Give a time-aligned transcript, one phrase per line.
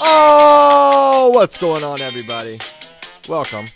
[0.00, 2.58] Oh, what's going on, everybody?
[3.28, 3.66] Welcome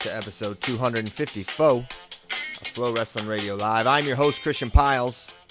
[0.00, 3.86] to episode 254 of FloWrestling Radio Live.
[3.86, 5.46] I'm your host, Christian Pyles,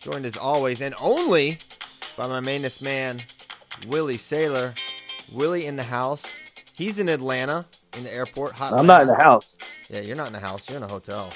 [0.00, 1.58] joined as always and only
[2.16, 3.20] by my mainest man,
[3.88, 4.78] Willie Saylor.
[5.32, 6.38] Willie in the house.
[6.74, 8.52] He's in Atlanta, in the airport.
[8.52, 9.58] Hot I'm not in the house.
[9.90, 10.68] Yeah, you're not in the house.
[10.68, 11.32] You're in a hotel.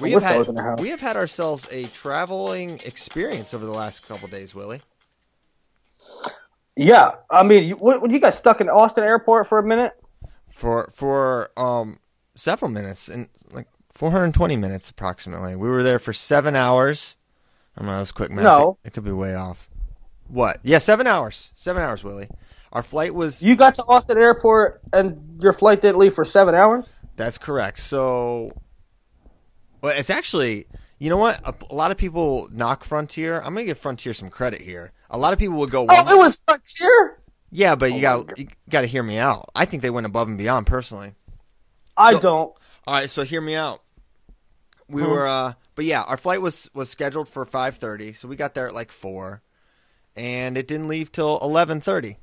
[0.00, 0.80] We have, had, in the house.
[0.80, 4.80] we have had ourselves a traveling experience over the last couple days, Willie.
[6.76, 9.92] Yeah, I mean, you, when you got stuck in Austin Airport for a minute,
[10.48, 11.98] for for um
[12.34, 15.54] several minutes and like 420 minutes approximately.
[15.56, 17.16] We were there for seven hours.
[17.76, 17.94] I don't know.
[17.94, 18.44] That was quick math.
[18.44, 18.78] No.
[18.84, 19.70] it, it could be way off.
[20.28, 20.58] What?
[20.62, 21.52] Yeah, seven hours.
[21.54, 22.28] Seven hours, Willie.
[22.72, 23.42] Our flight was.
[23.42, 26.92] you got to Austin Airport and your flight didn't leave for seven hours.
[27.16, 27.78] That's correct.
[27.78, 28.50] So,
[29.80, 30.66] well, it's actually.
[31.04, 31.38] You know what?
[31.46, 33.36] A, a lot of people knock Frontier.
[33.36, 34.92] I'm gonna give Frontier some credit here.
[35.10, 35.84] A lot of people would go.
[35.86, 37.18] Oh, it was Frontier.
[37.50, 39.50] yeah, but you Oh my got you got to hear me out.
[39.54, 41.12] I think they went above and beyond personally.
[41.94, 42.54] I So- don't.
[42.86, 43.82] All right, so hear me out.
[44.88, 45.08] We Hmm.
[45.10, 48.54] were, uh, but yeah, our flight was was scheduled for five thirty, so we got
[48.54, 49.42] there at like four,
[50.16, 52.16] and it didn't leave till eleven thirty.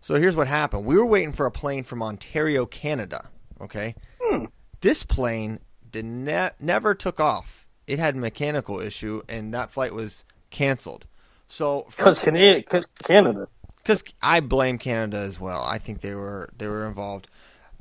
[0.00, 3.30] So here's what happened: we were waiting for a plane from Ontario, Canada.
[3.60, 4.44] Okay, Hmm.
[4.80, 5.58] this plane
[5.90, 7.64] did ne- never took off.
[7.88, 11.06] It had a mechanical issue, and that flight was canceled.
[11.48, 13.48] So Because Canada, cause Canada.
[13.78, 15.62] because I blame Canada as well.
[15.64, 17.28] I think they were they were involved,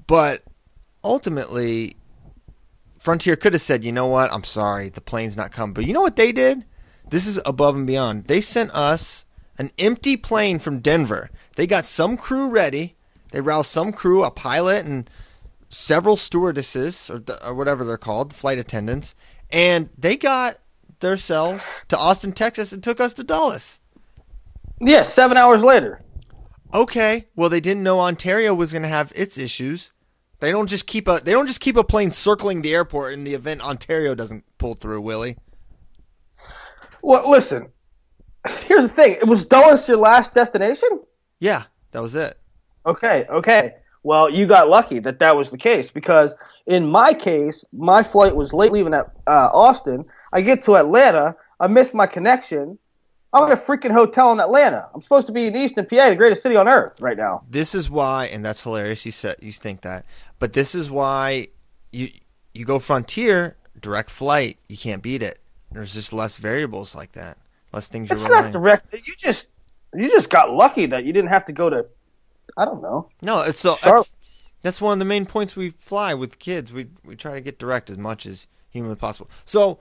[0.07, 0.43] but
[1.03, 1.95] ultimately,
[2.97, 4.33] Frontier could have said, "You know what?
[4.33, 6.63] I'm sorry, the plane's not coming." But you know what they did?
[7.09, 8.25] This is above and beyond.
[8.25, 9.25] They sent us
[9.57, 11.29] an empty plane from Denver.
[11.57, 12.95] They got some crew ready.
[13.31, 15.09] They roused some crew, a pilot and
[15.69, 19.13] several stewardesses or, the, or whatever they're called, flight attendants,
[19.51, 20.57] and they got
[20.99, 23.79] themselves to Austin, Texas, and took us to Dulles.
[24.79, 26.03] Yeah, seven hours later.
[26.73, 29.93] Okay, well they didn't know Ontario was going to have its issues.
[30.39, 33.23] They don't just keep a they don't just keep a plane circling the airport in
[33.23, 35.37] the event Ontario doesn't pull through, Willie.
[37.01, 37.69] Well, listen.
[38.65, 39.13] Here's the thing.
[39.13, 40.89] It was Dulles your last destination.
[41.39, 42.37] Yeah, that was it.
[42.85, 43.75] Okay, okay.
[44.03, 46.35] Well, you got lucky that that was the case because
[46.65, 50.05] in my case, my flight was late leaving at uh, Austin.
[50.31, 52.77] I get to Atlanta, I miss my connection.
[53.33, 54.89] I'm in a freaking hotel in Atlanta.
[54.93, 57.43] I'm supposed to be in Easton, PA, the greatest city on earth right now.
[57.49, 59.05] This is why, and that's hilarious.
[59.05, 60.05] You said you think that,
[60.39, 61.47] but this is why
[61.91, 62.09] you
[62.53, 64.57] you go Frontier direct flight.
[64.69, 65.39] You can't beat it.
[65.71, 67.37] There's just less variables like that,
[67.73, 68.45] less things you're It's relying.
[68.45, 68.93] not direct.
[68.93, 69.47] You just
[69.93, 71.85] you just got lucky that you didn't have to go to.
[72.55, 73.09] I don't know.
[73.21, 74.13] No, it's so that's,
[74.61, 76.71] that's one of the main points we fly with kids.
[76.71, 79.29] We we try to get direct as much as humanly possible.
[79.45, 79.79] So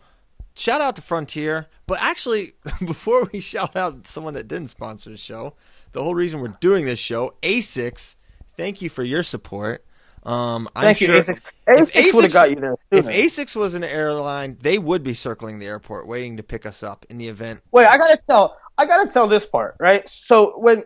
[0.55, 2.53] shout out to Frontier, but actually
[2.85, 5.55] before we shout out someone that didn't sponsor the show,
[5.93, 8.17] the whole reason we're doing this show, Asics,
[8.57, 9.85] thank you for your support.
[10.27, 11.41] Um, I'm Thank you, sure Asics.
[11.69, 13.07] if Asics would have got you there If.
[13.07, 17.07] Asics was an airline, they would be circling the airport, waiting to pick us up
[17.09, 17.63] in the event.
[17.71, 18.59] Wait, I gotta tell.
[18.77, 20.09] I gotta tell this part, right?
[20.11, 20.83] So when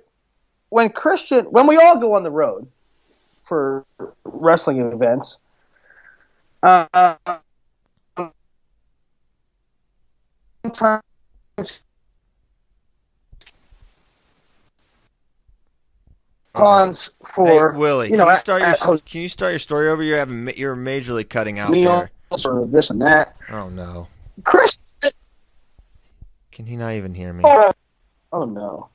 [0.71, 2.67] when Christian, when we all go on the road
[3.41, 3.85] for
[4.25, 5.39] wrestling events,
[6.63, 7.17] uh,
[10.65, 11.03] sometimes
[16.53, 19.59] cons for hey, Willie, you know can you start at your can you start your
[19.59, 20.03] story over?
[20.03, 22.53] You're having you're majorly cutting out meals there.
[22.53, 23.37] or this and that.
[23.51, 24.09] Oh no.
[24.45, 24.79] Chris,
[26.53, 27.43] Can he not even hear me?
[28.33, 28.89] oh no.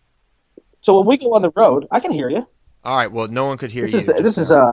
[0.86, 2.46] So when we go on the road, I can hear you.
[2.84, 3.12] All right.
[3.12, 4.00] Well, no one could hear This you.
[4.02, 4.70] is this just is now.
[4.70, 4.72] uh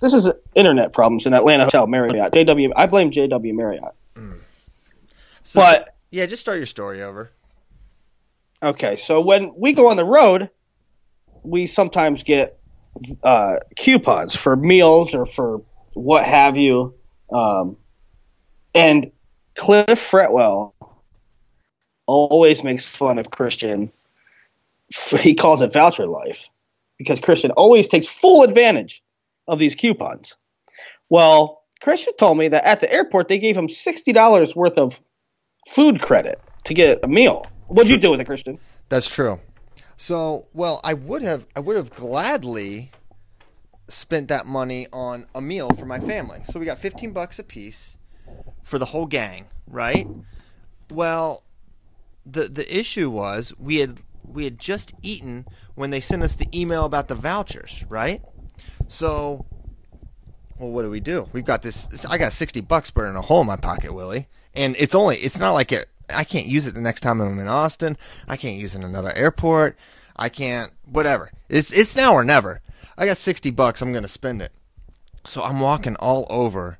[0.00, 2.32] this is internet problems in Atlanta Hotel Marriott.
[2.32, 3.94] JW, I blame JW Marriott.
[5.44, 7.30] So, But yeah, just start your story over.
[8.62, 10.50] okay, so when we go on the road,
[11.42, 12.58] we sometimes get
[13.22, 15.62] uh, coupons for meals or for
[15.92, 16.94] what have you.
[17.32, 17.76] Um,
[18.74, 19.12] and
[19.54, 20.72] Cliff Fretwell
[22.06, 23.92] always makes fun of Christian.
[25.18, 26.48] He calls it voucher life
[26.98, 29.02] because Christian always takes full advantage
[29.48, 30.36] of these coupons.
[31.08, 35.00] Well, Christian told me that at the airport they gave him sixty dollars worth of
[35.66, 37.46] food credit to get a meal.
[37.68, 38.58] What'd you do with it, Christian?
[38.88, 39.40] That's true.
[39.96, 42.90] So, well, I would have I would have gladly
[43.88, 46.42] spent that money on a meal for my family.
[46.44, 47.98] So we got 15 bucks a piece
[48.62, 50.06] for the whole gang, right?
[50.90, 51.42] Well,
[52.24, 56.48] the the issue was we had we had just eaten when they sent us the
[56.58, 58.22] email about the vouchers, right?
[58.88, 59.46] So,
[60.58, 61.28] well, what do we do?
[61.32, 62.04] We've got this.
[62.06, 65.38] I got 60 bucks burning a hole in my pocket, Willie, and it's only it's
[65.38, 65.86] not like it.
[66.14, 67.96] I can't use it the next time I'm in Austin.
[68.28, 69.76] I can't use it in another airport.
[70.16, 71.30] I can't whatever.
[71.48, 72.60] It's it's now or never.
[72.96, 73.82] I got 60 bucks.
[73.82, 74.52] I'm gonna spend it.
[75.24, 76.78] So I'm walking all over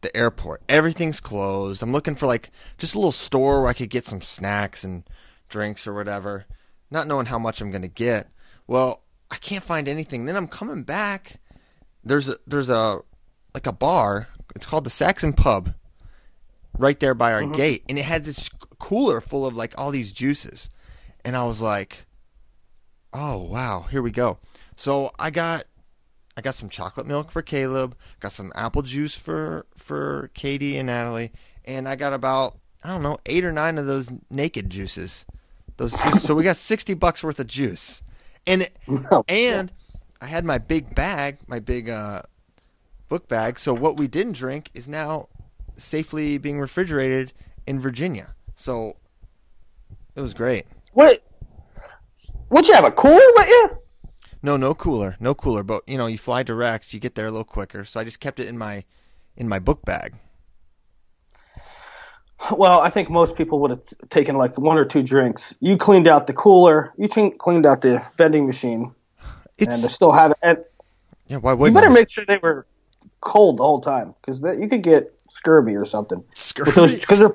[0.00, 0.62] the airport.
[0.68, 1.82] Everything's closed.
[1.82, 5.04] I'm looking for like just a little store where I could get some snacks and
[5.48, 6.46] drinks or whatever,
[6.90, 8.28] not knowing how much I'm going to get.
[8.66, 10.24] Well, I can't find anything.
[10.24, 11.40] Then I'm coming back.
[12.04, 13.00] There's a there's a
[13.54, 14.28] like a bar.
[14.54, 15.74] It's called the Saxon Pub.
[16.78, 17.52] Right there by our mm-hmm.
[17.52, 20.70] gate, and it had this cooler full of like all these juices,
[21.24, 22.06] and I was like,
[23.12, 24.38] "Oh wow, here we go."
[24.76, 25.64] So I got
[26.36, 30.86] I got some chocolate milk for Caleb, got some apple juice for for Katie and
[30.86, 31.32] Natalie,
[31.64, 35.26] and I got about I don't know eight or nine of those naked juices.
[35.78, 36.22] Those juices.
[36.22, 38.02] so we got sixty bucks worth of juice,
[38.46, 38.68] and
[39.28, 39.72] and
[40.20, 42.22] I had my big bag, my big uh,
[43.08, 43.58] book bag.
[43.58, 45.28] So what we didn't drink is now
[45.76, 47.32] safely being refrigerated
[47.66, 48.34] in Virginia.
[48.54, 48.96] So
[50.14, 50.66] it was great.
[50.92, 51.22] What?
[52.50, 53.78] Would you have a cooler with you?
[54.42, 55.62] No, no cooler, no cooler.
[55.62, 57.84] But you know, you fly direct, you get there a little quicker.
[57.84, 58.84] So I just kept it in my
[59.36, 60.14] in my book bag.
[62.56, 65.54] Well, I think most people would have t- taken like one or two drinks.
[65.60, 66.92] You cleaned out the cooler.
[66.96, 70.38] You cleaned out the vending machine, and It's they still have it.
[70.42, 70.58] And
[71.26, 71.38] yeah.
[71.38, 71.92] Why wouldn't better I?
[71.92, 72.66] make sure they were
[73.20, 76.22] cold the whole time because you could get scurvy or something.
[76.34, 76.96] Scurvy?
[76.96, 77.30] because they're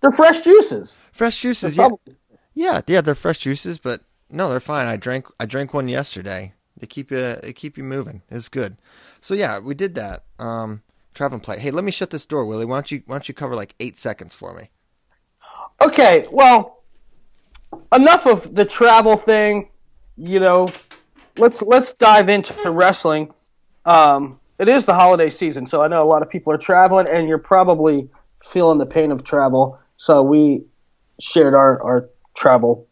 [0.00, 0.96] they're fresh juices.
[1.12, 1.74] fresh juices?
[1.76, 2.16] They're Yeah, probably-
[2.54, 3.00] yeah, yeah.
[3.00, 4.86] They're fresh juices, but no, they're fine.
[4.86, 6.54] I drank I drank one yesterday.
[6.78, 8.22] They keep you they keep you moving.
[8.30, 8.76] It's good.
[9.20, 10.24] So yeah, we did that.
[10.38, 10.82] Um,
[11.20, 11.58] and play.
[11.58, 12.64] Hey, let me shut this door, Willie.
[12.64, 14.70] Why don't you why don't you cover like eight seconds for me?
[15.80, 16.82] Okay, well,
[17.92, 19.70] enough of the travel thing.
[20.16, 20.70] You know,
[21.38, 23.32] let's let's dive into wrestling.
[23.84, 27.08] Um, it is the holiday season, so I know a lot of people are traveling,
[27.08, 28.08] and you're probably
[28.42, 29.78] feeling the pain of travel.
[29.96, 30.64] So we
[31.20, 32.88] shared our our travel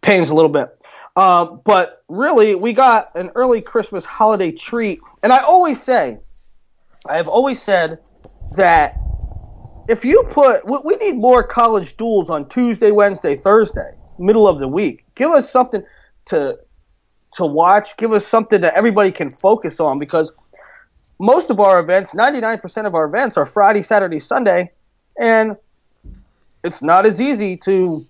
[0.00, 0.68] pains a little bit.
[1.16, 6.18] Um, but really, we got an early Christmas holiday treat, and I always say,
[7.10, 7.98] I've always said
[8.52, 9.00] that
[9.88, 14.58] if you put, we we need more college duels on Tuesday, Wednesday, Thursday, middle of
[14.58, 15.04] the week.
[15.14, 15.84] Give us something
[16.26, 16.58] to
[17.34, 17.96] to watch.
[17.96, 20.32] Give us something that everybody can focus on because
[21.18, 24.72] most of our events, 99% of our events, are Friday, Saturday, Sunday,
[25.18, 25.56] and
[26.62, 28.06] it's not as easy to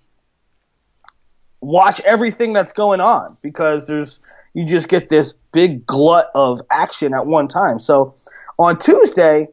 [1.61, 4.21] watch everything that's going on because there's
[4.55, 7.79] you just get this big glut of action at one time.
[7.79, 8.15] So
[8.59, 9.49] on Tuesday,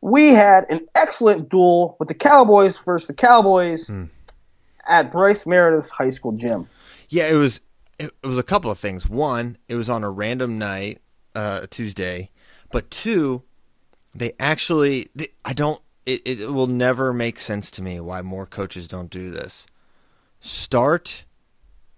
[0.00, 3.90] we had an excellent duel with the Cowboys versus the Cowboys
[4.86, 6.68] at Bryce Meredith High School gym.
[7.08, 7.60] Yeah, it was
[7.98, 9.08] it, it was a couple of things.
[9.08, 11.00] One, it was on a random night,
[11.34, 12.30] uh, Tuesday,
[12.70, 13.42] but two,
[14.14, 18.46] they actually they, I don't it, it will never make sense to me why more
[18.46, 19.66] coaches don't do this.
[20.40, 21.24] Start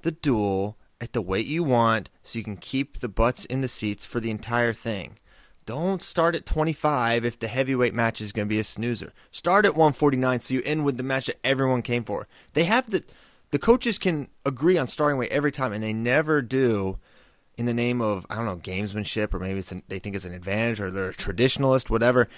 [0.03, 3.69] the duel at the weight you want so you can keep the butts in the
[3.69, 5.19] seats for the entire thing.
[5.69, 9.13] Don't start at 25 if the heavyweight match is going to be a snoozer.
[9.31, 12.27] Start at 149 so you end with the match that everyone came for.
[12.55, 13.05] They have the
[13.51, 16.97] the coaches can agree on starting weight every time and they never do
[17.59, 20.25] in the name of I don't know gamesmanship or maybe it's an, they think it's
[20.25, 22.31] an advantage or they're a traditionalist whatever.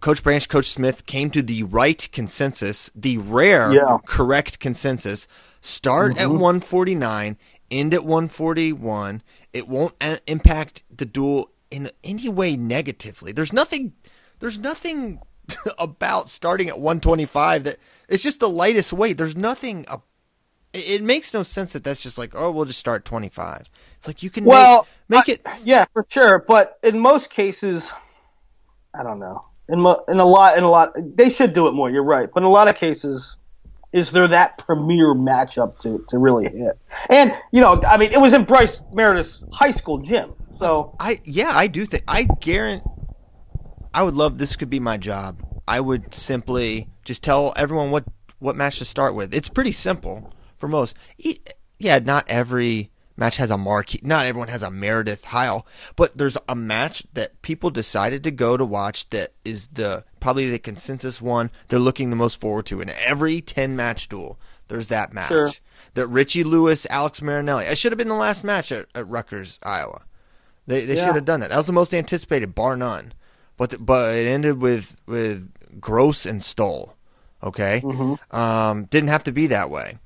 [0.00, 3.98] Coach Branch, Coach Smith came to the right consensus, the rare Yeah.
[4.06, 5.28] correct consensus.
[5.60, 6.38] Start at mm-hmm.
[6.38, 7.36] 149,
[7.70, 9.22] end at 141.
[9.52, 13.32] It won't a- impact the duel in any way negatively.
[13.32, 13.92] There's nothing.
[14.40, 15.20] There's nothing
[15.78, 17.76] about starting at 125 that
[18.08, 19.18] it's just the lightest weight.
[19.18, 19.84] There's nothing.
[19.88, 19.98] Uh,
[20.72, 23.68] It, it makes no sense that that's just like, oh, we'll just start 25.
[23.96, 25.60] It's like you can Well, make, make I- it.
[25.66, 26.44] yeah, for sure.
[26.46, 27.90] But in most cases,
[28.94, 29.44] I don't know.
[29.68, 31.88] In mo- in a lot in a lot, they should do it more.
[31.90, 32.28] You're right.
[32.32, 33.36] But in a lot of cases,
[33.92, 36.76] is there that premier matchup to to really hit?
[37.08, 40.32] And you know, I mean, it was in Bryce Meredith's high school gym.
[40.52, 42.84] So I yeah, I do think I guarantee.
[43.92, 45.42] I would love this could be my job.
[45.66, 48.04] I would simply just tell everyone what
[48.38, 49.34] what match to start with.
[49.34, 50.96] It's pretty simple for most.
[51.78, 54.00] Yeah, not every match has a marquee.
[54.02, 58.56] Not everyone has a Meredith Heil, but there's a match that people decided to go
[58.56, 62.80] to watch that is the probably the consensus one they're looking the most forward to
[62.80, 64.38] in every ten match duel.
[64.68, 65.28] There's that match.
[65.28, 65.50] Sure.
[65.94, 67.64] That Richie Lewis, Alex Marinelli.
[67.64, 70.02] It should have been the last match at, at Rutgers, Iowa.
[70.66, 71.06] They they Yeah.
[71.06, 71.50] should have done that.
[71.50, 73.12] That was the most anticipated, bar none.
[73.56, 75.50] But the, but it ended with with
[75.80, 76.96] Gross and Stoll.
[77.42, 77.82] Okay,
[78.30, 79.98] um, didn't have to be that way.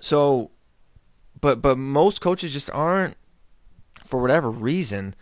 [0.00, 0.50] So,
[1.40, 3.16] but but most coaches just aren't
[4.04, 5.14] for whatever reason.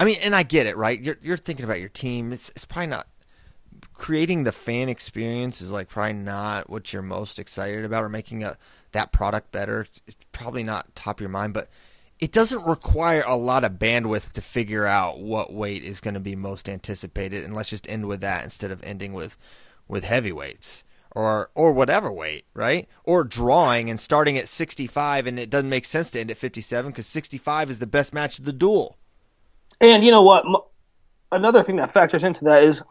[0.00, 1.00] I mean, and I get it, right?
[1.00, 2.32] You're you're thinking about your team.
[2.32, 3.06] It's it's probably not
[3.94, 8.42] creating the fan experience is like probably not what you're most excited about or making
[8.42, 8.56] a
[8.92, 9.86] that product better.
[10.06, 11.68] It's probably not top of your mind, but
[12.20, 16.20] it doesn't require a lot of bandwidth to figure out what weight is going to
[16.20, 19.38] be most anticipated and let's just end with that instead of ending with
[19.86, 22.88] with heavyweights or or whatever weight, right?
[23.04, 26.92] Or drawing and starting at 65 and it doesn't make sense to end at 57
[26.92, 28.96] cuz 65 is the best match of the duel.
[29.80, 30.44] And you know what?
[31.30, 32.82] Another thing that factors into that is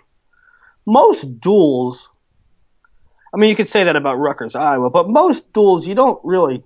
[0.86, 2.12] most duels.
[3.34, 6.64] I mean, you could say that about Rutgers, Iowa, but most duels you don't really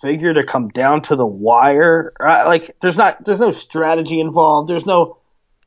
[0.00, 2.12] figure to come down to the wire.
[2.20, 2.44] Right?
[2.44, 4.68] Like, there's not, there's no strategy involved.
[4.68, 5.18] There's no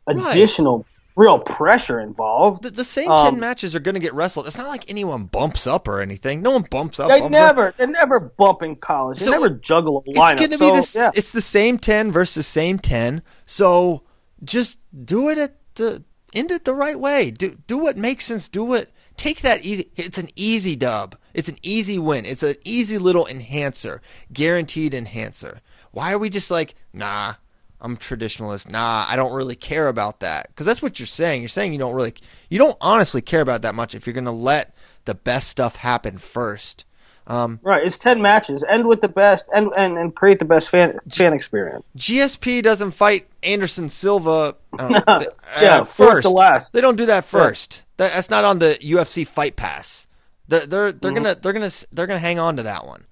[0.07, 0.85] additional
[1.15, 2.63] real pressure involved.
[2.63, 4.47] The, the same Um, 10 matches are going to get wrestled.
[4.47, 6.41] It's not like anyone bumps up or anything.
[6.41, 7.09] No one bumps up.
[7.09, 7.31] They bumps up.
[7.31, 9.19] never, they never bump in college.
[9.19, 10.95] They So never juggle a It's going to So, be this.
[10.95, 11.11] yeah.
[11.13, 13.21] It's the same ten versus same ten.
[13.45, 14.03] So
[14.43, 17.29] just do it at the end it the right way.
[17.29, 18.49] Do do what makes sense.
[18.49, 18.91] Do it.
[19.15, 19.91] take that easy.
[19.95, 21.15] It's an easy dub.
[21.33, 22.25] It's an easy win.
[22.25, 25.61] It's an easy little enhancer, guaranteed enhancer.
[25.91, 27.35] Why are we just like nah?
[27.81, 28.69] I'm traditionalist.
[28.69, 31.41] Nah, I don't really care about that because that's what you're saying.
[31.41, 32.13] You're saying you don't really,
[32.49, 34.73] you don't honestly care about that much if you're going to let
[35.03, 36.85] the best stuff happen first.
[37.27, 38.63] Um, Right, it's ten matches.
[38.69, 41.83] End with the best, and and, and create the best fan fan experience.
[41.97, 44.87] GSP doesn't fight Anderson Silva uh,
[45.19, 45.29] th-
[45.61, 46.21] Yeah, uh, first first.
[46.23, 46.73] to last.
[46.73, 47.83] They don't do that first.
[47.97, 50.07] That, that's not on the UFC Fight Pass.
[50.47, 51.23] They're they're, they're Mm-hmm.
[51.23, 53.05] gonna they're gonna they're gonna hang on to that one.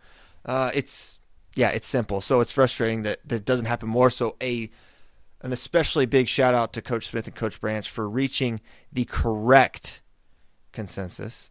[0.46, 1.20] Uh, it's
[1.56, 2.22] yeah, it's simple.
[2.22, 4.10] So it's frustrating that that doesn't happen more.
[4.10, 4.70] So a
[5.42, 8.62] an especially big shout out to Coach Smith and Coach Branch for reaching
[8.92, 10.02] the correct
[10.72, 11.50] consensus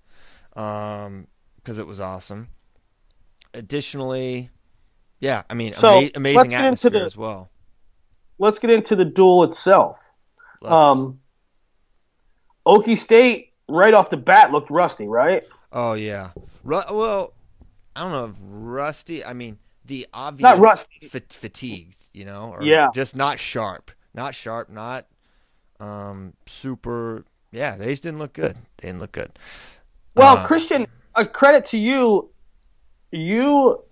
[0.55, 2.49] because it was awesome.
[3.53, 4.51] Additionally,
[5.19, 7.51] yeah, I mean, So, ama- let's amazing get into atmosphere the- as well.
[8.39, 10.11] Let's get into the duel itself.
[10.63, 11.21] Let's- Um,
[12.67, 15.43] Okie State right off the bat looked rusty, right?
[15.73, 16.31] Oh yeah.
[16.65, 17.33] Ru- well,
[17.97, 19.25] I don't know if rusty.
[19.25, 21.09] I mean, the obvious Not rusty.
[21.09, 21.97] fa- fatigued.
[22.13, 22.89] You know, or Yeah.
[22.95, 25.07] just not sharp, not sharp, not
[25.79, 27.25] um super.
[27.53, 28.57] Yeah, they just didn't look good.
[28.79, 29.33] They didn't look good.
[30.15, 32.31] Well, Uh, Christian, a credit to you.
[33.13, 33.83] You,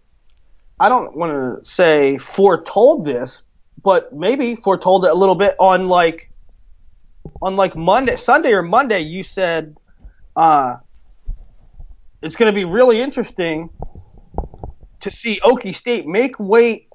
[0.78, 3.42] I don't want to say foretold this,
[3.82, 6.30] but maybe foretold it a little bit on like,
[7.42, 9.00] on like Monday, Sunday or Monday.
[9.00, 9.76] You said,
[10.36, 10.76] uh,
[12.22, 13.70] it's going to be really interesting
[15.00, 16.88] to see Okie State make weight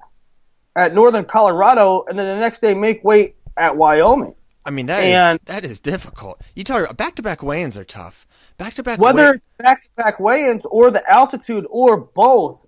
[0.76, 4.34] at Northern Colorado, and then the next day make weight at Wyoming.
[4.66, 6.40] I mean that is and- that is difficult.
[6.54, 8.26] You talk about back to back weigh-ins are tough.
[8.56, 12.64] Back to back whether it's back-to-back weigh-ins or the altitude or both,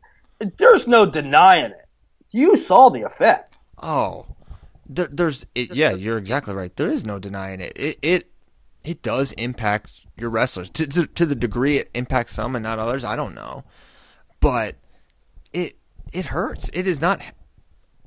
[0.59, 1.87] there's no denying it.
[2.31, 3.57] You saw the effect.
[3.81, 4.27] Oh,
[4.89, 6.75] there, there's it, yeah, you're exactly right.
[6.75, 7.73] There is no denying it.
[7.77, 8.31] It it
[8.85, 12.79] it does impact your wrestlers to, to to the degree it impacts some and not
[12.79, 13.05] others.
[13.05, 13.65] I don't know,
[14.41, 14.77] but
[15.53, 15.77] it
[16.13, 16.69] it hurts.
[16.71, 17.21] It is not,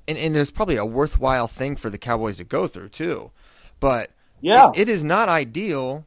[0.08, 3.32] and and it's probably a worthwhile thing for the Cowboys to go through too.
[3.80, 4.10] But
[4.42, 4.70] Yeah.
[4.74, 6.06] it- it is not ideal.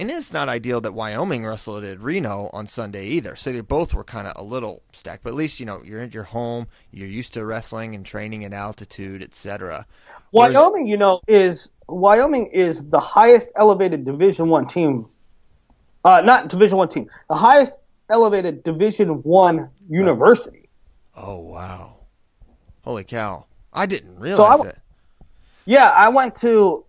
[0.00, 3.36] And it's not ideal that Wyoming wrestled at Reno on Sunday either.
[3.36, 5.22] So they both were kind of a little stacked.
[5.22, 8.44] But at least you know you're at your home, you're used to wrestling and training
[8.44, 9.86] at altitude, etc.
[10.32, 15.06] Whereas- Wyoming, you know, is Wyoming is the highest elevated Division One team.
[16.04, 17.72] Uh, not Division One team, the highest
[18.10, 20.68] elevated Division One university.
[21.16, 21.96] Oh wow!
[22.82, 23.46] Holy cow!
[23.72, 24.78] I didn't I realize w- that.
[25.64, 26.84] Yeah, I went to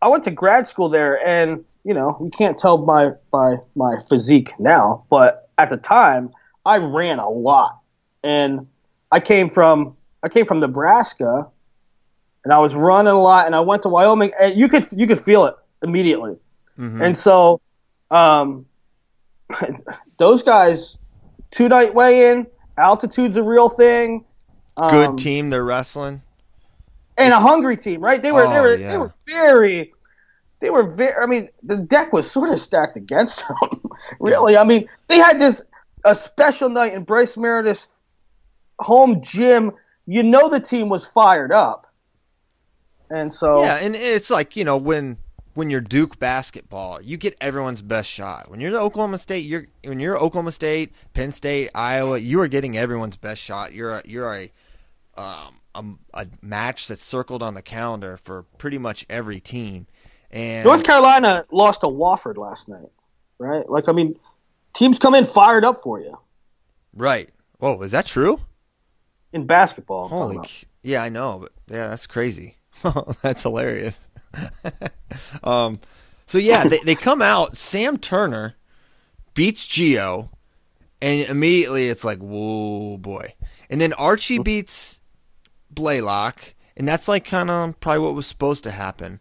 [0.00, 3.96] I went to grad school there, and you know, you can't tell by by my
[4.08, 6.30] physique now, but at the time,
[6.64, 7.78] I ran a lot,
[8.22, 8.66] and
[9.10, 11.48] I came from I came from Nebraska,
[12.44, 15.06] and I was running a lot, and I went to Wyoming, and you could you
[15.06, 16.36] could feel it immediately,
[17.02, 17.60] and so,
[18.10, 18.66] um,
[20.18, 20.96] those guys,
[21.50, 22.46] two night weigh in,
[22.78, 24.24] altitude's a real thing.
[24.76, 26.22] Good Um, team they're wrestling.
[27.18, 28.20] and a hungry team, right?
[28.22, 28.92] They were they Oh, were yeah.
[28.92, 29.92] they were very
[30.60, 33.82] they were very I mean, the deck was sort of stacked against them.
[34.20, 34.56] really.
[34.56, 35.60] I mean, they had this
[36.04, 37.88] a special night in Bryce Meredith's
[38.78, 39.72] home gym.
[40.06, 41.86] You know the team was fired up.
[43.10, 45.18] And so Yeah, and it's like you know when
[45.60, 48.50] when you're Duke basketball, you get everyone's best shot.
[48.50, 52.48] When you're the Oklahoma State, you're when you're Oklahoma State, Penn State, Iowa, you are
[52.48, 53.74] getting everyone's best shot.
[53.74, 54.50] You're a, you're a
[55.20, 55.84] um a,
[56.22, 59.86] a match that's circled on the calendar for pretty much every team.
[60.30, 62.88] And North Carolina lost to Wofford last night.
[63.38, 63.68] Right?
[63.68, 64.18] Like I mean,
[64.72, 66.16] teams come in fired up for you
[66.94, 67.28] right.
[67.58, 68.40] Whoa, is that true?
[69.32, 70.08] in basketball.
[70.08, 70.38] Holy,
[70.82, 72.56] yeah, I know, but yeah, that's crazy.
[73.22, 74.08] that's hilarious.
[75.44, 75.80] um,
[76.26, 77.56] so yeah, they they come out.
[77.56, 78.54] Sam Turner
[79.34, 80.30] beats Geo,
[81.02, 83.34] and immediately it's like, whoa, boy.
[83.68, 85.00] And then Archie beats
[85.70, 89.20] Blaylock, and that's like kind of probably what was supposed to happen.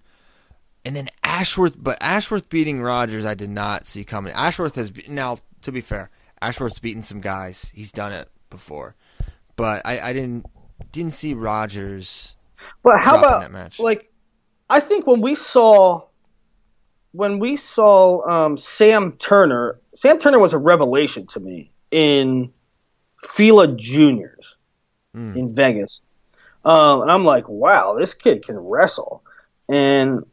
[0.86, 4.34] And then Ashworth, but Ashworth beating Rogers, I did not see coming.
[4.34, 6.10] Ashworth has be- now, to be fair,
[6.42, 7.72] Ashworth's beaten some guys.
[7.76, 8.96] He's done it before,
[9.56, 10.46] but I, I didn't
[10.92, 12.36] didn't see Rogers.
[12.84, 13.80] But how about that match.
[13.80, 14.09] like
[14.70, 16.04] I think when we saw
[17.12, 22.52] when we saw um, Sam Turner, Sam Turner was a revelation to me in
[23.22, 24.56] Fila Juniors
[25.16, 25.36] Hmm.
[25.36, 26.02] in Vegas,
[26.64, 29.24] um, and I'm like, wow, this kid can wrestle.
[29.68, 30.24] And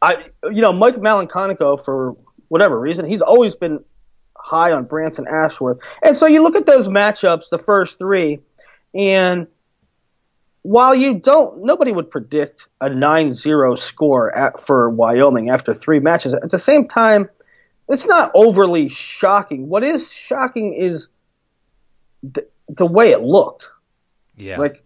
[0.00, 2.16] I, you know, Mike Malinconico for
[2.48, 3.84] whatever reason, he's always been
[4.34, 8.40] high on Branson Ashworth, and so you look at those matchups, the first three,
[8.94, 9.46] and
[10.64, 16.32] while you don't, nobody would predict a 9-0 score at, for Wyoming after three matches.
[16.32, 17.28] At the same time,
[17.86, 19.68] it's not overly shocking.
[19.68, 21.08] What is shocking is
[22.22, 23.68] the, the way it looked.
[24.36, 24.82] Yeah, Like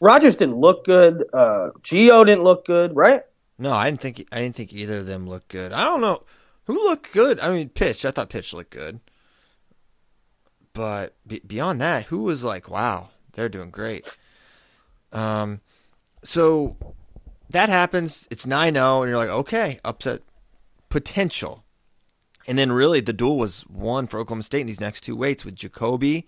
[0.00, 1.24] Rogers didn't look good.
[1.32, 3.22] Uh, Geo didn't look good, right?
[3.58, 5.72] no, I didn't think I didn't think either of them looked good.
[5.72, 6.24] I don't know
[6.64, 7.38] who looked good.
[7.38, 8.04] I mean, Pitch.
[8.04, 8.98] I thought Pitch looked good,
[10.74, 14.04] but be, beyond that, who was like, wow, they're doing great.
[15.16, 15.60] Um,
[16.22, 16.76] so
[17.50, 18.28] that happens.
[18.30, 20.20] It's 9-0, and you're like, okay, upset
[20.88, 21.64] potential.
[22.46, 25.44] And then really the duel was won for Oklahoma State in these next two weights
[25.44, 26.26] with Jacoby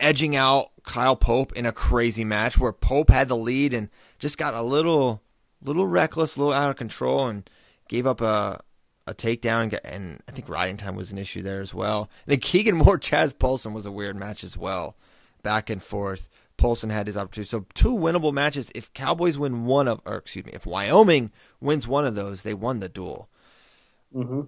[0.00, 4.38] edging out Kyle Pope in a crazy match where Pope had the lead and just
[4.38, 5.22] got a little
[5.62, 7.48] little reckless, a little out of control and
[7.88, 8.58] gave up a
[9.06, 12.10] a takedown and, I think riding time was an issue there as well.
[12.24, 14.96] And then Keegan Moore, Chaz Polson was a weird match as well,
[15.42, 16.28] back and forth.
[16.60, 17.48] Polson had his opportunity.
[17.48, 18.70] So two winnable matches.
[18.74, 22.52] If Cowboys win one of, or excuse me, if Wyoming wins one of those, they
[22.54, 23.28] won the duel.
[24.14, 24.42] Mm-hmm.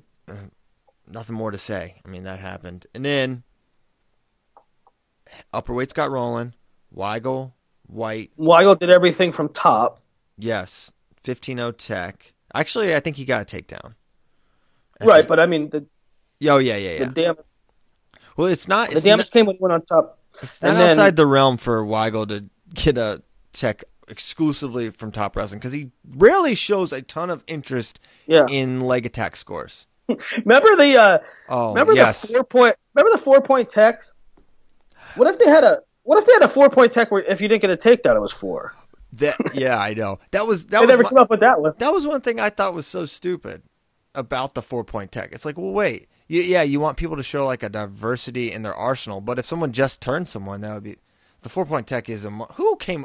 [1.09, 2.01] Nothing more to say.
[2.05, 3.43] I mean that happened, and then
[5.53, 6.55] upper weights got rolling.
[6.95, 7.53] Weigel,
[7.87, 10.03] White, Weigel did everything from top.
[10.39, 10.93] yes,
[11.25, 12.35] 15-0 Tech.
[12.55, 13.95] Actually, I think he got a takedown.
[15.01, 15.87] I Right, think- but I mean the,
[16.51, 17.11] oh yeah, yeah, the yeah.
[17.11, 17.45] damage
[18.37, 18.91] Well, it's not.
[18.91, 20.19] the It's damage not, came when he went on top.
[20.43, 25.13] It's not and then- outside the realm for Weigel to get a Tech exclusively from
[25.13, 28.47] Top Wrestling because he rarely shows a ton of interest Yeah.
[28.49, 29.87] in leg attack scores.
[30.45, 32.23] Remember the uh, Oh, remember yes.
[32.23, 34.13] the four point remember the four point text?
[35.17, 37.41] What if they had a what if they had a four point tech where if
[37.41, 38.75] you didn't get a takedown it was four?
[39.19, 40.19] That yeah, I know.
[40.33, 41.75] That was that They was never my- came up with that one.
[41.79, 43.63] That was one thing I thought was so stupid
[44.15, 45.31] about the four point tech.
[45.33, 48.63] It's like, well, wait, you, yeah, you want people to show like a diversity in
[48.63, 50.97] their arsenal, but if someone just turned someone, that would be
[51.43, 53.05] the four point tech is a who came.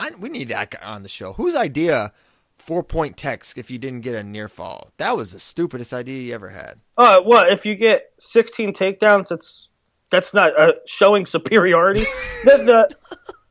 [0.00, 1.34] I, we need that guy on the show.
[1.34, 2.12] Whose idea?
[2.58, 4.92] Four point text if you didn't get a near fall.
[4.98, 6.78] That was the stupidest idea you ever had.
[6.96, 9.28] Uh, what if you get sixteen takedowns?
[9.28, 9.68] That's
[10.10, 12.04] that's not uh, showing superiority.
[12.44, 12.88] the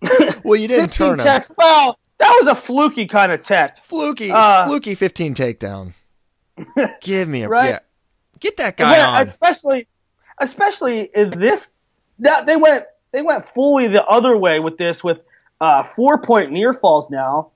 [0.01, 1.51] the Well, you didn't 16 turn techs.
[1.57, 3.77] Well, that was a fluky kind of tech.
[3.83, 5.93] Fluky, Uh, fluky fifteen takedown.
[7.01, 7.69] Give me a Right?
[7.69, 7.79] yeah.
[8.39, 9.27] Get that guy Yeah, on.
[9.27, 9.87] especially
[10.39, 11.71] especially in this
[12.19, 15.19] that they went they went fully the other way with this with
[15.59, 17.51] uh, four point near falls now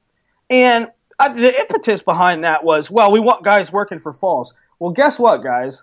[0.50, 0.88] and
[1.18, 5.18] uh, the impetus behind that was well we want guys working for falls well guess
[5.18, 5.82] what guys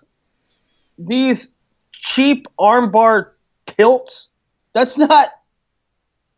[0.97, 1.49] these
[1.91, 3.31] cheap armbar
[3.65, 4.29] tilts
[4.73, 5.31] that's not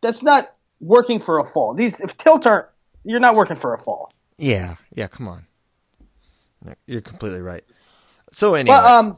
[0.00, 2.66] that's not working for a fall these if tilts aren't
[3.04, 5.06] you're not working for a fall Yeah, yeah.
[5.06, 5.46] Come on.
[6.86, 7.64] You're completely right.
[8.32, 9.12] So anyway, um,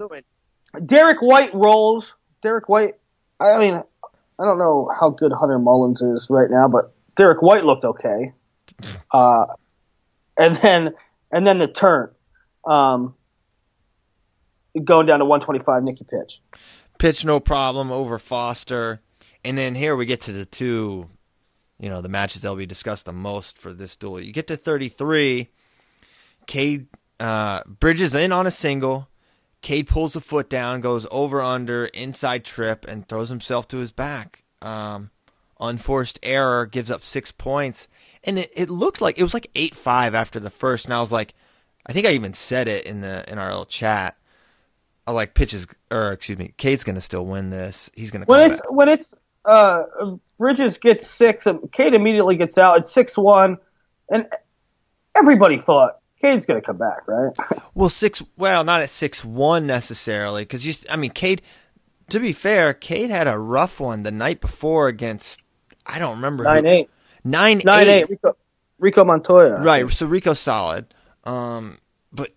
[0.85, 2.15] Derek White rolls.
[2.43, 2.95] Derek White
[3.41, 3.83] I mean,
[4.39, 8.33] I don't know how good Hunter Mullins is right now, but Derek White looked okay.
[9.11, 9.47] Uh,
[10.37, 10.95] and then
[11.33, 12.11] and then the turn,
[12.67, 13.15] um,
[14.85, 16.43] going down to 125, Nicky pitch.
[16.99, 19.01] Pitch no problem over Foster,
[19.43, 21.09] and then here we get to the two,
[21.81, 24.21] you know, the matches that'll be discussed the most for this duel.
[24.21, 25.49] You get to 33,
[26.47, 26.87] Kaid
[27.21, 29.09] uh, Bridges in on a single.
[29.61, 33.91] Kaid pulls the foot down, goes over under inside trip, and throws himself to his
[33.91, 34.45] back.
[34.63, 35.11] Um,
[35.61, 37.89] unforced error gives up six points,
[38.23, 40.85] and it, it looked like it was like eight five after the first.
[40.85, 41.35] And I was like,
[41.87, 44.17] I think I even said it in the in our little chat.
[45.07, 47.91] I like pitches, or excuse me, Kaid's gonna still win this.
[47.95, 48.73] He's gonna when come it's back.
[48.73, 49.85] when it's uh,
[50.39, 52.79] Bridges gets six, Kaid immediately gets out.
[52.79, 53.59] It's six one,
[54.11, 54.29] and
[55.17, 57.33] everybody thought Kaid's gonna come back, right?
[57.75, 58.23] Well, six.
[58.37, 60.75] Well, not at six one necessarily, because you.
[60.91, 61.43] I mean, Kaid.
[62.11, 65.43] To be fair, Kaid had a rough one the night before against.
[65.87, 66.91] I don't remember Nine who, eight,
[67.23, 68.01] Nine nine eight.
[68.03, 68.11] eight.
[68.11, 68.37] Rico,
[68.79, 69.89] Rico Montoya, Right.
[69.91, 70.93] So Rico's solid.
[71.25, 71.79] Um,
[72.13, 72.31] but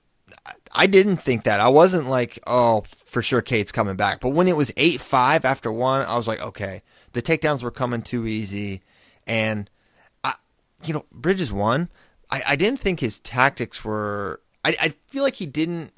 [0.74, 1.60] I- didn't think that.
[1.60, 4.20] I wasn't like, oh, for sure Kaid's coming back.
[4.20, 6.82] But when it was 8 5 after one, I was like, okay,
[7.14, 8.82] the takedowns were coming too easy.
[9.28, 9.70] And,
[10.24, 10.34] I,
[10.84, 11.90] you know, Bridges won.
[12.32, 14.42] I, I didn't think his tactics were.
[14.64, 15.92] I, I feel like he didn't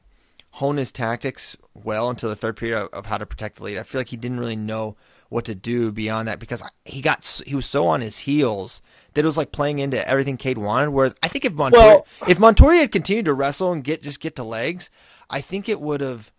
[0.51, 3.77] hone his tactics well until the third period of, of how to protect the lead.
[3.77, 4.95] I feel like he didn't really know
[5.29, 8.81] what to do beyond that because he got he was so on his heels
[9.13, 10.91] that it was like playing into everything Kaid wanted.
[10.91, 14.19] Whereas I think if Montoya Well- if Montoya had continued to wrestle and get just
[14.19, 14.89] get to legs,
[15.29, 16.31] I think it would have.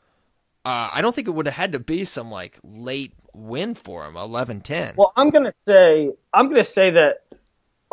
[0.66, 4.07] Uh, I don't think it would have had to be some like late win for
[4.07, 4.96] him, 11-10.
[4.96, 7.23] Well, I'm gonna say I'm gonna say that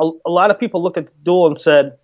[0.01, 1.97] a, a lot of people look at the duel and said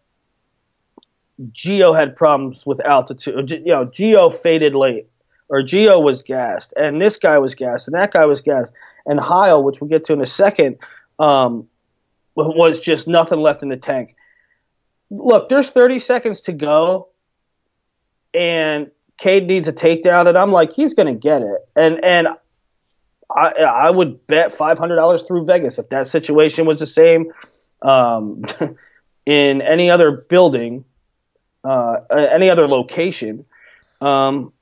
[1.52, 3.52] Geo had problems with altitude.
[3.52, 5.08] You know, Geo faded late,
[5.50, 8.72] or Geo was gassed, and this guy was gassed, and that guy was gassed,
[9.06, 10.78] and Heil, which we'll get to in a second,
[11.20, 11.68] um,
[12.36, 14.16] was just nothing left in the tank.
[15.10, 17.10] Look, there's 30 seconds to go,
[18.34, 22.28] and Kaid needs a takedown, and I'm like, he's gonna get it, and and
[23.30, 27.32] I, I would bet five hundred dollars through Vegas if that situation was the same
[27.82, 28.44] um,
[29.26, 30.86] in any other building,
[31.64, 33.46] uh, any other location.
[34.02, 34.54] Um,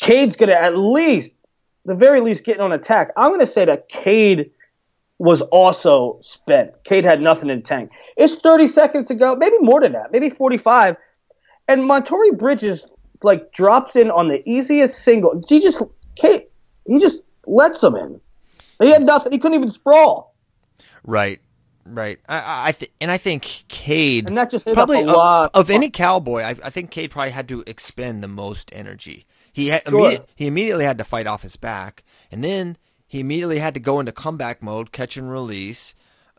[0.00, 1.32] Kaid's gonna at least,
[1.84, 3.12] the very least, get on attack.
[3.16, 4.50] I'm gonna say that Kaid
[5.18, 6.84] was also spent.
[6.84, 7.92] Kaid had nothing in the tank.
[8.16, 10.96] It's 30 seconds to go, maybe more than that, maybe 45.
[11.68, 12.86] And Montorie Bridges
[13.22, 15.42] like drops in on the easiest single.
[15.48, 15.82] He just
[16.16, 16.46] Kaid,
[16.86, 18.20] he just lets them in.
[18.80, 19.32] He had nothing.
[19.32, 20.34] He couldn't even sprawl.
[21.04, 21.40] Right,
[21.86, 22.18] right.
[22.28, 25.60] I, I, th- and I think Kaid And that just probably up a lot of,
[25.62, 26.42] of any cowboy.
[26.42, 29.26] I, I think Kaid probably had to expend the most energy.
[29.52, 30.10] He had, Sure.
[30.12, 33.80] immedi- he immediately had to fight off his back, and then he immediately had to
[33.80, 35.94] go into comeback mode, catch and release.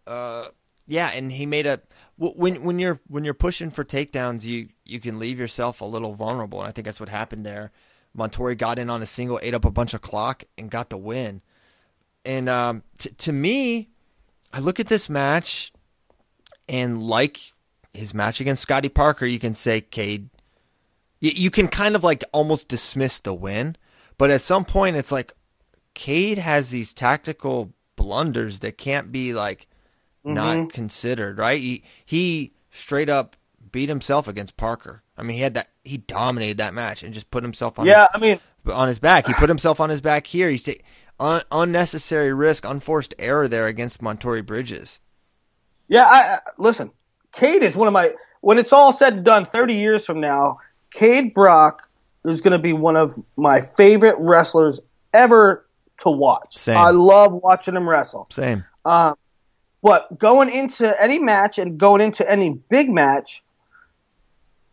[0.08, 0.48] Uh,
[0.88, 1.82] yeah, and he made a
[2.18, 6.14] when when you're when you're pushing for takedowns, you you can leave yourself a little
[6.16, 7.72] vulnerable, and I think that's what happened there.
[8.18, 10.98] Montorie got in on a single, ate up a bunch of clock, and got the
[10.98, 11.42] win.
[12.26, 13.90] And um, t- to me,
[14.54, 15.74] I look at this match,
[16.70, 17.40] and like
[17.92, 20.30] his match against Scotty Parker, you can say Kaid.
[21.20, 23.76] You, you can kind of like almost dismiss the win,
[24.18, 25.34] but at some point, it's like
[25.96, 29.68] Kaid has these tactical blunders that can't be like
[30.24, 30.68] not mm-hmm.
[30.68, 31.40] considered.
[31.40, 31.60] Right?
[31.60, 33.36] He he straight up
[33.72, 35.02] beat himself against Parker.
[35.18, 37.86] I mean, he had that he dominated that match and just put himself on.
[37.86, 38.40] Yeah, I mean,
[38.72, 39.28] on his back.
[39.28, 40.50] He put himself on his back here.
[40.50, 40.70] He's
[41.20, 45.00] un- unnecessary risk, unforced error there against Montorie Bridges.
[45.88, 46.06] yeah.
[46.06, 46.92] I, listen.
[47.32, 48.14] Kaid is one of my.
[48.42, 50.58] When it's all said and done, 30 years from now,
[50.92, 51.90] Kaid Brock
[52.26, 54.80] is going to be one of my favorite wrestlers
[55.14, 55.66] ever
[56.00, 56.58] to watch.
[56.58, 56.78] Same.
[56.78, 58.28] I love watching him wrestle.
[58.30, 58.66] Same.
[58.86, 59.16] Uh,
[59.82, 63.44] but going into any match and going into any big match,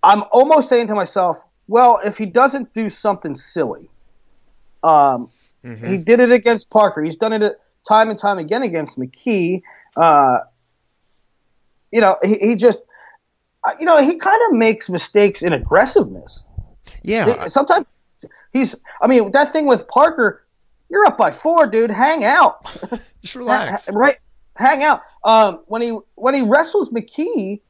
[0.03, 3.89] I'm almost saying to myself, well, if he doesn't do something silly,
[4.83, 5.31] um,
[5.63, 7.03] he did it against Parker.
[7.03, 9.63] He's done it time and time again against McKee.
[9.97, 10.41] Uh,
[11.91, 12.81] you know, he, he just,
[13.65, 16.47] uh, you know, he kind of makes mistakes in aggressiveness.
[17.03, 17.49] Yeah.
[17.49, 17.87] Sometimes
[18.53, 20.45] he's, I mean, that thing with Parker,
[20.89, 21.91] you're up by four, dude.
[21.91, 22.65] Hang out.
[23.23, 23.91] Just relax.
[23.91, 24.17] Right
[24.61, 27.61] hang out um, when he when he wrestles mckee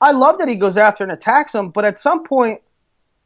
[0.00, 2.60] i love that he goes after and attacks him but at some point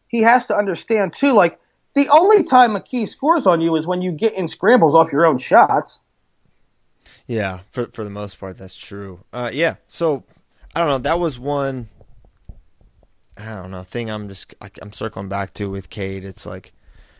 [0.08, 1.58] he has to understand too like
[1.94, 5.26] the only time mckee scores on you is when you get in scrambles off your
[5.26, 6.00] own shots
[7.26, 9.20] Yeah, for for the most part, that's true.
[9.32, 9.76] Uh, yeah.
[9.86, 10.24] So
[10.74, 10.98] I don't know.
[10.98, 11.88] That was one.
[13.36, 14.10] I don't know thing.
[14.10, 16.24] I'm just I, I'm circling back to with Kaid.
[16.24, 16.72] It's like,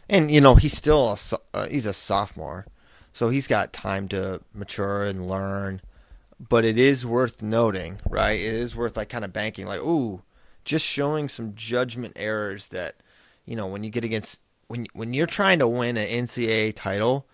[0.08, 2.66] and you know he's still a uh, he's a sophomore,
[3.12, 5.80] so he's got time to mature and learn.
[6.40, 8.38] But it is worth noting, right?
[8.40, 10.22] It is worth like kind of banking, like, ooh,
[10.64, 12.96] just showing some judgment errors that,
[13.44, 17.26] you know, when you get against when when you're trying to win an NCAA title,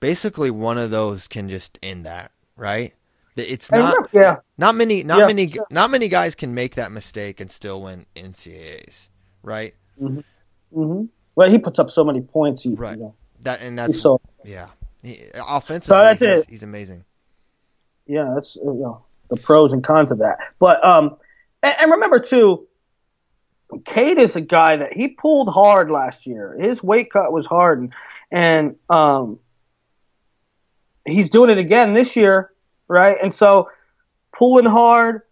[0.00, 2.94] basically one of those can just end that, right?
[3.36, 4.36] It's not yeah.
[4.56, 5.66] not many not Yeah, many sure.
[5.70, 9.10] not many guys can make that mistake and still win NCAAs,
[9.42, 9.74] right?
[10.00, 10.20] Mm-hmm.
[10.80, 11.04] Mm-hmm.
[11.36, 12.62] Well, he puts up so many points.
[12.62, 12.96] He, Right.
[12.96, 14.68] You know, That and that's so yeah.
[15.02, 16.50] He, offensively, So that's he's, it.
[16.50, 17.04] he's amazing.
[18.06, 20.38] yeah, that's uh, you know the pros and cons of that.
[20.58, 21.16] But um,
[21.62, 22.66] and, and remember too,
[23.84, 26.56] Kaid is a guy that he pulled hard last year.
[26.58, 27.94] His weight cut was hard, and,
[28.30, 29.38] and um,
[31.06, 32.52] he's doing it again this year,
[32.88, 33.16] right?
[33.22, 33.68] And so
[34.32, 35.22] pulling hard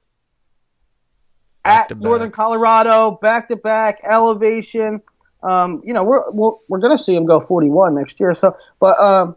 [1.63, 1.99] Back at.
[1.99, 5.03] Northern Colorado, back to back elevation.
[5.43, 8.35] Um, you know, we're we're, we're going to see him go 41 next year.
[8.35, 9.37] So, but um,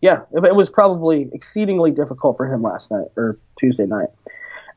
[0.00, 4.08] yeah, it, it was probably exceedingly difficult for him last night or Tuesday night.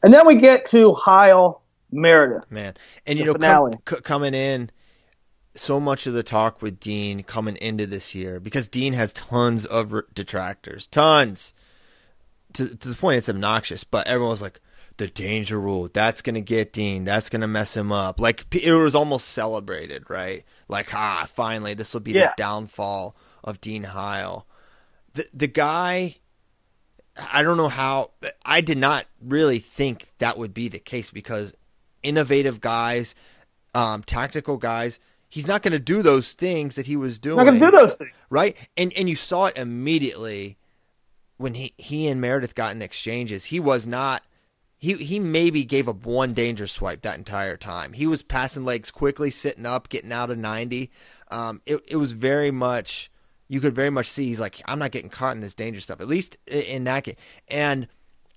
[0.02, 1.59] And then we get to Heil
[1.92, 2.52] Meredith.
[2.52, 2.76] man.
[3.06, 4.70] And you know, com- c- coming in,
[5.56, 9.66] so much of the talk with Dean coming into this year because Dean has tons
[9.66, 11.54] of r- detractors, tons.
[12.54, 14.60] To to the point it's obnoxious, but everyone was like,
[14.98, 15.88] the danger rule.
[15.94, 17.04] That's gonna get Dean.
[17.06, 18.20] That's gonna mess him up.
[18.20, 20.44] Like it was almost celebrated, right?
[20.68, 22.28] Like ah, finally, this will be Yeah.
[22.28, 24.46] the downfall of Dean Heil.
[25.14, 26.18] The the guy.
[27.34, 28.12] I don't know how.
[28.46, 31.54] I did not really think that would be the case because
[32.04, 33.16] innovative guys,
[33.74, 37.38] um, tactical guys, he's not going to do those things that he was doing.
[37.38, 38.12] Not going to do those things.
[38.30, 38.56] right?
[38.78, 40.58] And and you saw it immediately
[41.38, 43.46] when he he and Meredith got in exchanges.
[43.46, 44.24] He was not.
[44.78, 47.94] He he maybe gave up one danger swipe that entire time.
[47.94, 50.90] He was passing legs quickly, sitting up, getting out of ninety.
[51.30, 53.12] Um, it it was very much.
[53.52, 56.02] You could very much see he's like, I'm not getting caught in this danger stuff.
[56.02, 57.16] At least in that game.
[57.48, 57.88] And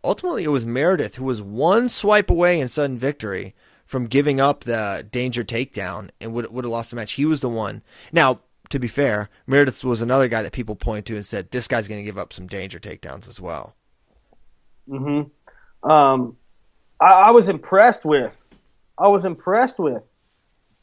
[0.05, 3.55] ultimately, it was Meredith who was one swipe away in sudden victory
[3.87, 7.12] from giving up the danger takedown and would would have lost the match.
[7.12, 7.83] He was the one.
[8.12, 11.69] Now, to be fair, Meredith was another guy that people point to and said this
[11.69, 13.77] guy's going to give up some danger takedowns as well.
[14.88, 15.23] hmm
[15.83, 16.37] Um,
[17.01, 18.37] I, I was impressed with,
[18.99, 20.09] I was impressed with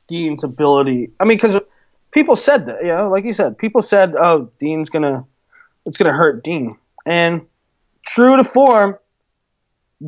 [0.08, 1.12] Dean's ability.
[1.20, 1.62] I mean, because
[2.12, 5.26] people said that, you know, like you said, people said, "Oh, Dean's gonna,
[5.86, 7.42] it's gonna hurt Dean," and
[8.06, 8.98] true to form,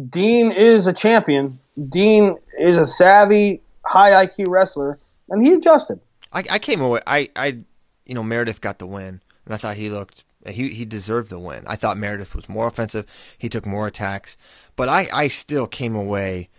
[0.09, 1.59] Dean is a champion.
[1.89, 4.99] Dean is a savvy, high IQ wrestler,
[5.29, 5.99] and he adjusted.
[6.31, 7.01] I, I came away.
[7.05, 7.59] I, I,
[8.05, 10.23] you know, Meredith got the win, and I thought he looked.
[10.47, 11.65] He he deserved the win.
[11.67, 13.05] I thought Meredith was more offensive.
[13.37, 14.37] He took more attacks,
[14.75, 16.49] but I I still came away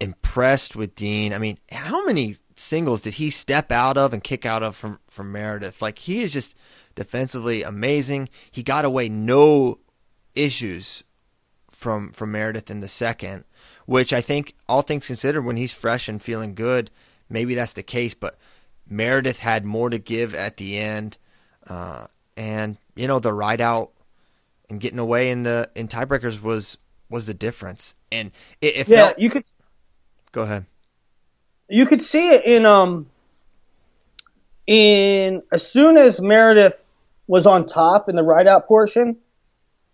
[0.00, 1.34] impressed with Dean.
[1.34, 4.98] I mean, how many singles did he step out of and kick out of from
[5.10, 5.82] from Meredith?
[5.82, 6.56] Like he is just
[6.94, 8.30] defensively amazing.
[8.50, 9.78] He got away no
[10.34, 11.04] issues
[11.82, 13.44] from from Meredith in the second,
[13.86, 16.90] which I think all things considered, when he's fresh and feeling good,
[17.30, 18.14] maybe that's the case.
[18.14, 18.36] But
[18.88, 21.18] Meredith had more to give at the end,
[21.68, 23.92] uh, and you know the ride out
[24.70, 26.78] and getting away in the in tiebreakers was
[27.10, 27.94] was the difference.
[28.12, 29.18] And it, it Yeah, felt.
[29.18, 29.44] you could
[30.32, 30.66] Go ahead.
[31.68, 33.10] you could see it in um
[34.66, 36.82] in as soon as Meredith
[37.26, 39.18] was on top in the ride out portion,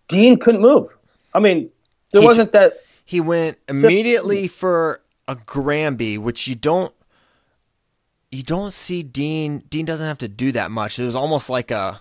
[0.09, 0.97] Dean couldn't move.
[1.35, 1.71] I mean,
[2.13, 6.93] there wasn't that He went immediately for a Granby, which you don't
[8.31, 9.65] you don't see Dean.
[9.69, 10.99] Dean doesn't have to do that much.
[10.99, 12.01] It was almost like a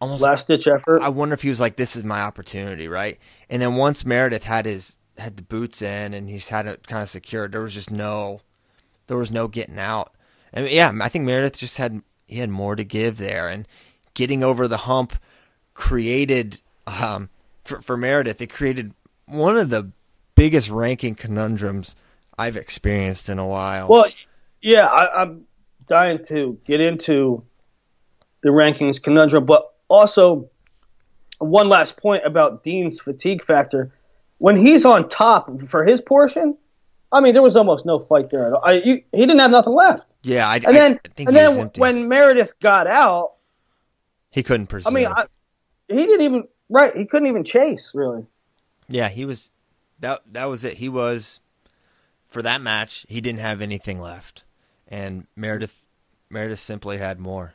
[0.00, 0.22] almost.
[0.22, 1.00] last ditch effort.
[1.02, 3.18] I wonder if he was like, "This is my opportunity," right?
[3.48, 7.02] And then once Meredith had his had the boots in and he's had it kind
[7.02, 8.40] of secured, there was just no
[9.06, 10.14] there was no getting out.
[10.52, 13.66] And yeah, I think Meredith just had he had more to give there, and
[14.14, 15.14] getting over the hump
[15.74, 17.30] created um,
[17.64, 18.40] for for Meredith.
[18.40, 18.94] It created
[19.28, 19.90] one of the
[20.34, 21.96] biggest ranking conundrums
[22.38, 23.88] I've experienced in a while.
[23.88, 24.06] Well,
[24.62, 25.44] yeah, I, I'm
[25.86, 27.44] dying to get into
[28.42, 30.50] the rankings conundrum, but also
[31.38, 33.92] one last point about Dean's fatigue factor.
[34.38, 36.56] When he's on top for his portion,
[37.10, 38.62] I mean, there was almost no fight there at all.
[38.64, 40.06] I, you, he didn't have nothing left.
[40.22, 43.32] yeah, I, And then, I think and he was then when Meredith got out,
[44.30, 44.90] he couldn't pursue.
[44.90, 45.24] I mean, I,
[45.88, 46.94] he didn't even right.
[46.94, 48.26] He couldn't even chase really.
[48.88, 49.50] Yeah, he was
[50.00, 50.74] that that was it.
[50.74, 51.40] He was
[52.28, 54.44] for that match, he didn't have anything left.
[54.86, 55.82] And Meredith
[56.30, 57.54] Meredith simply had more.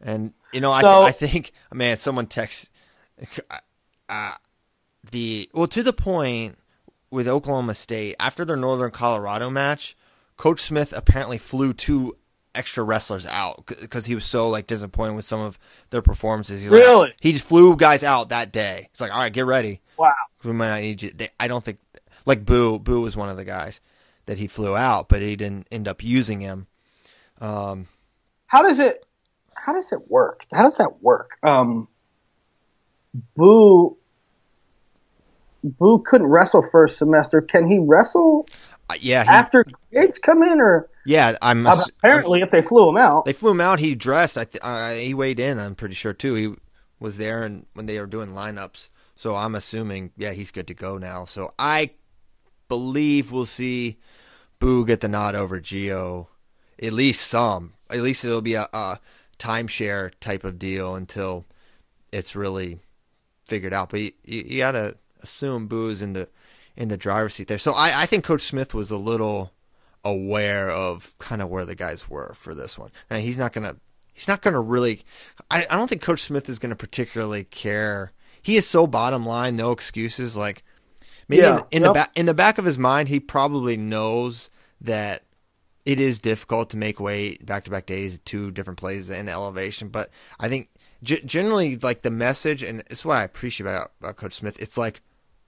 [0.00, 2.70] And you know, So- I I think man, someone texts
[4.08, 4.32] uh,
[5.10, 6.58] the well to the point
[7.10, 9.96] with Oklahoma State after their Northern Colorado match,
[10.36, 12.16] Coach Smith apparently flew two
[12.54, 15.58] extra wrestlers out because he was so like disappointed with some of
[15.90, 16.62] their performances.
[16.62, 17.08] He's Really?
[17.08, 18.88] Like, he just flew guys out that day.
[18.90, 19.80] It's like, all right, get ready.
[19.96, 20.14] Wow.
[20.44, 21.10] We might not need you.
[21.10, 21.78] They, I don't think
[22.26, 22.78] like Boo.
[22.78, 23.80] Boo was one of the guys
[24.26, 26.66] that he flew out, but he didn't end up using him.
[27.40, 27.88] Um,
[28.46, 29.04] How does it?
[29.54, 30.44] How does it work?
[30.52, 31.38] How does that work?
[31.42, 31.88] Um,
[33.36, 33.96] Boo.
[35.64, 37.40] Boo couldn't wrestle first semester.
[37.40, 38.48] Can he wrestle
[38.90, 41.36] uh, yeah, he, after grades come in, or yeah.
[41.40, 43.24] I'm uh, apparently if they flew him out?
[43.24, 43.78] They flew him out.
[43.78, 44.36] He dressed.
[44.36, 45.58] I th- uh, he weighed in.
[45.58, 46.34] I'm pretty sure too.
[46.34, 46.54] He
[46.98, 48.90] was there and when they were doing lineups.
[49.22, 51.26] So I'm assuming, yeah, he's good to go now.
[51.26, 51.90] So I
[52.66, 53.98] believe we'll see
[54.58, 56.26] Boo get the nod over Geo,
[56.82, 57.74] at least some.
[57.88, 58.98] At least it'll be a, a
[59.38, 61.46] timeshare type of deal until
[62.10, 62.80] it's really
[63.46, 63.90] figured out.
[63.90, 66.28] But you, you, you got to assume Boo is in the
[66.74, 67.58] in the driver's seat there.
[67.58, 69.52] So I, I think Coach Smith was a little
[70.02, 72.90] aware of kind of where the guys were for this one.
[73.08, 73.76] Now he's not gonna
[74.12, 75.02] he's not gonna really.
[75.48, 78.10] I, I don't think Coach Smith is gonna particularly care.
[78.42, 80.36] He is so bottom line, no excuses.
[80.36, 80.64] Like
[81.28, 81.88] maybe Yeah, in, in yep.
[81.88, 84.50] the back in the back of his mind, he probably knows
[84.80, 85.24] that
[85.84, 89.88] it is difficult to make weight back to back days, two different plays and elevation.
[89.88, 90.70] But I think
[91.02, 94.60] g- generally, like the message, and it's what I appreciate about, about Coach Smith.
[94.62, 95.00] It's like,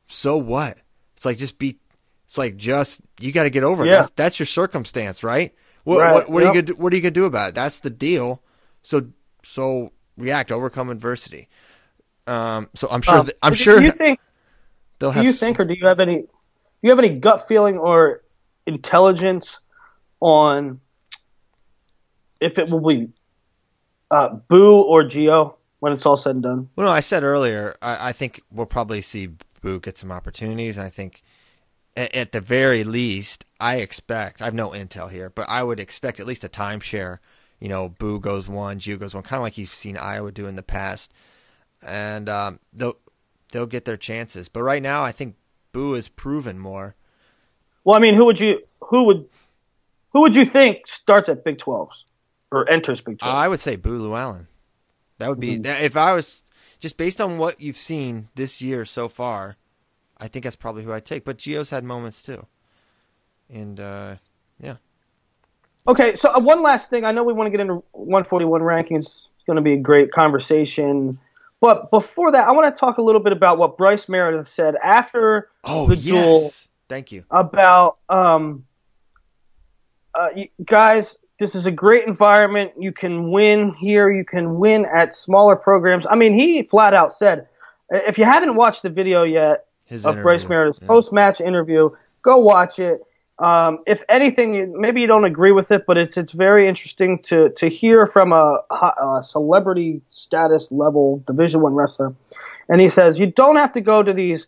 [0.07, 0.79] so what?
[1.17, 1.79] It's like just be.
[2.27, 3.89] It's like just you got to get over it.
[3.89, 3.97] Yeah.
[3.97, 5.55] That's, that's your circumstance, right?
[5.85, 6.55] What, Right, what, what are you yep.
[6.55, 7.55] gonna do, What are you gonna do about it?
[7.55, 8.43] That's the deal.
[8.83, 9.09] So
[9.43, 11.49] so react, overcome adversity.
[12.27, 13.19] Um, so I'm sure.
[13.19, 14.19] Um, that, I'm do sure you think?
[14.99, 16.23] they'll have Do you s- think, or do you have any?
[16.23, 16.29] Do
[16.83, 18.23] you have any gut feeling or
[18.67, 19.59] intelligence
[20.21, 20.81] on
[22.41, 23.09] if it will be
[24.11, 26.69] uh, Boo or Geo when it's all said and done?
[26.77, 29.29] Well, no, I said earlier, I, I think we'll probably see
[29.61, 30.77] Boo get some opportunities.
[30.79, 31.23] And I think,
[31.97, 35.81] at, at the very least, I expect, I have no intel here, but I would
[35.81, 37.19] expect at least a timeshare.
[37.61, 40.47] You know, Boo goes one, Gio goes one, kind of like you've seen Iowa do
[40.47, 41.13] in the past.
[41.87, 42.97] And um, they'll,
[43.53, 44.49] they'll get their chances.
[44.49, 45.37] But right now, I think
[45.73, 46.95] Boo has proven more.
[47.85, 49.29] Well, I mean, who would you who would
[50.13, 51.91] who would you think starts at Big 12s
[52.51, 53.35] or enters Big 12?
[53.35, 54.47] I would say Boo Lewallen.
[55.19, 56.43] That would be, if I was,
[56.81, 59.57] just based on what you've seen this year so far,
[60.19, 61.25] I think that's probably who I'd take.
[61.25, 62.47] But Gio's had moments too.
[63.49, 64.17] And, uh,
[64.61, 64.77] yeah.
[65.87, 67.05] Okay, so uh, one last thing.
[67.05, 68.99] I know we want to get into 141 rankings.
[68.99, 71.19] It's going to be a great conversation.
[71.61, 74.77] But before that, I want to talk a little bit about what Bryce Meredith said
[74.77, 76.05] after Oh, the yes.
[76.05, 76.53] duel
[76.89, 77.25] Thank you.
[77.31, 78.65] about um,
[80.15, 81.17] uh, you, guys.
[81.39, 82.73] This is a great environment.
[82.79, 84.09] You can win here.
[84.11, 86.07] You can win at smaller programs.
[86.09, 87.49] I mean, he flat out said,
[87.91, 90.47] if you haven't watched the video yet His of Bryce.
[90.49, 90.87] Meredith's Yeah.
[90.89, 91.91] post match interview,
[92.23, 93.01] go watch it.
[93.39, 97.51] Um, if anything, maybe you don't agree with it, but it's it's very interesting to
[97.51, 102.15] to hear from a, a celebrity status level Division One wrestler.
[102.69, 104.47] And he says you don't have to go to these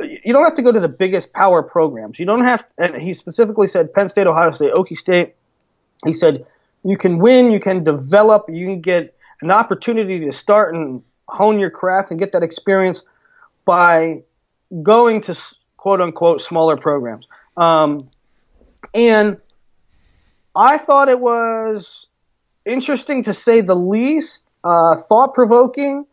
[0.00, 2.18] you don't have to go to the biggest power programs.
[2.18, 5.34] You don't have, and he specifically said Penn State, Ohio State, Okie State.
[6.04, 6.46] He said
[6.82, 11.58] you can win, you can develop, you can get an opportunity to start and hone
[11.58, 13.02] your craft and get that experience
[13.64, 14.22] by
[14.82, 15.38] going to
[15.76, 17.26] quote unquote smaller programs.
[17.56, 18.10] Um,
[18.94, 19.38] and
[20.54, 22.06] I thought it was
[22.64, 26.06] interesting to say the least, uh, thought provoking.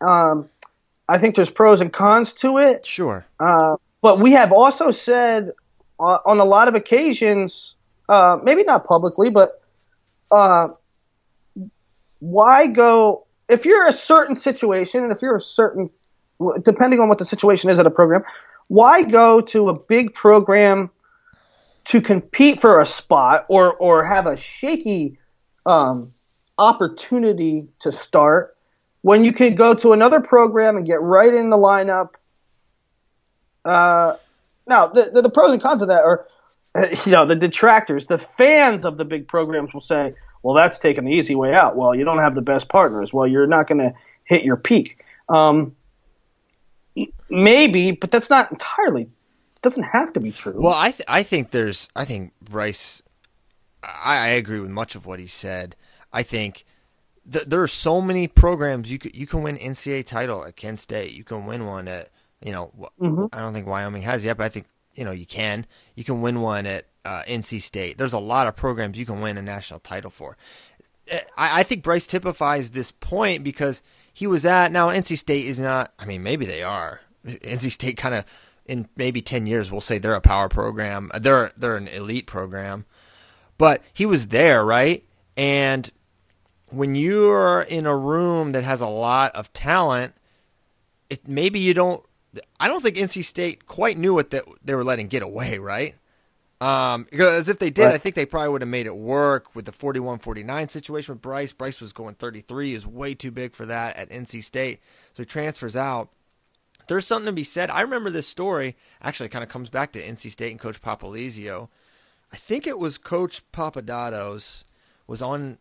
[0.00, 0.48] Um,
[1.08, 2.86] I think there's pros and cons to it.
[2.86, 3.26] Sure.
[3.38, 5.52] Uh, but we have also said
[5.98, 7.74] uh, on a lot of occasions,
[8.08, 9.60] uh, maybe not publicly, but
[10.30, 10.68] uh,
[12.20, 15.90] why go if you're a certain situation and if you're a certain,
[16.62, 18.22] depending on what the situation is at a program,
[18.70, 20.90] why go to a big program
[21.86, 25.18] to compete for a spot or or have a shaky
[25.66, 26.12] um,
[26.56, 28.56] opportunity to start
[29.02, 32.14] when you can go to another program and get right in the lineup
[33.64, 34.16] uh,
[34.66, 36.26] now, the, the the pros and cons of that are,
[37.04, 41.04] you know, the detractors, the fans of the big programs will say, "Well, that's taking
[41.04, 41.76] the easy way out.
[41.76, 43.12] Well, you don't have the best partners.
[43.12, 43.92] Well, you're not going to
[44.24, 45.76] hit your peak." Um,
[47.28, 49.08] maybe, but that's not entirely.
[49.62, 50.60] Doesn't have to be true.
[50.60, 53.02] Well, I th- I think there's I think Bryce.
[53.82, 55.76] I, I agree with much of what he said.
[56.12, 56.64] I think
[57.30, 60.78] th- there are so many programs you could you can win NCAA title at Kent
[60.78, 61.12] State.
[61.12, 62.08] You can win one at
[62.42, 65.26] you know wh- I don't think Wyoming has yet, but I think you know you
[65.26, 65.66] can.
[65.94, 67.98] You can win one at uh, NC State.
[67.98, 70.36] There's a lot of programs you can win a national title for.
[71.36, 73.82] I, I think Bryce typifies this point because
[74.20, 75.94] he was at now NC State is not.
[75.98, 77.00] I mean, maybe they are.
[77.24, 78.26] NC State kind of
[78.66, 81.10] in maybe ten years we'll say they're a power program.
[81.14, 82.84] Uh, they're they're an elite program,
[83.56, 85.02] but he was there, right?
[85.38, 85.90] And
[86.68, 90.12] when you're in a room that has a lot of talent,
[91.08, 92.04] it maybe you don't.
[92.60, 95.94] I don't think NC State quite knew what that they were letting get away, right?
[96.60, 97.94] Um, because if they did, right.
[97.94, 101.52] I think they probably would have made it work with the 41-49 situation with Bryce.
[101.54, 104.80] Bryce was going 33, is way too big for that at NC State,
[105.14, 106.10] so he transfers out.
[106.86, 107.70] There's something to be said.
[107.70, 108.76] I remember this story.
[109.00, 111.68] Actually, it kind of comes back to NC State and Coach Popolizio.
[112.32, 114.64] I think it was Coach Papadopoulos
[115.06, 115.58] was on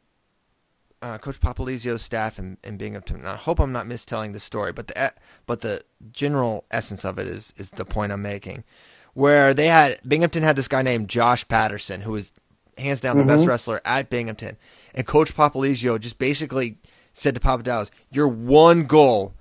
[1.02, 3.26] uh, Coach Popolizio's staff in, in Binghamton.
[3.26, 5.14] I hope I'm not mistelling the story, but the
[5.46, 5.82] but the
[6.12, 8.64] general essence of it is is the point I'm making
[9.14, 12.32] where they had Binghamton had this guy named Josh Patterson who was
[12.78, 13.36] hands down the mm-hmm.
[13.36, 14.58] best wrestler at Binghamton,
[14.96, 16.78] and Coach Popolizio just basically
[17.14, 19.36] said to Papadopoulos, "Your one goal,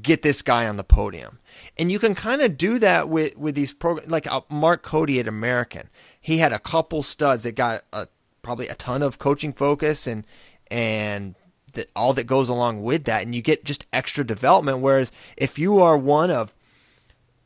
[0.00, 1.38] get this guy on the podium."
[1.78, 5.20] And you can kind of do that with with these programs, like uh, Mark Cody
[5.20, 5.88] at American.
[6.20, 8.06] He had a couple studs that got a,
[8.42, 10.26] probably a ton of coaching focus and
[10.70, 11.34] and
[11.74, 14.78] that all that goes along with that, and you get just extra development.
[14.78, 16.54] Whereas if you are one of,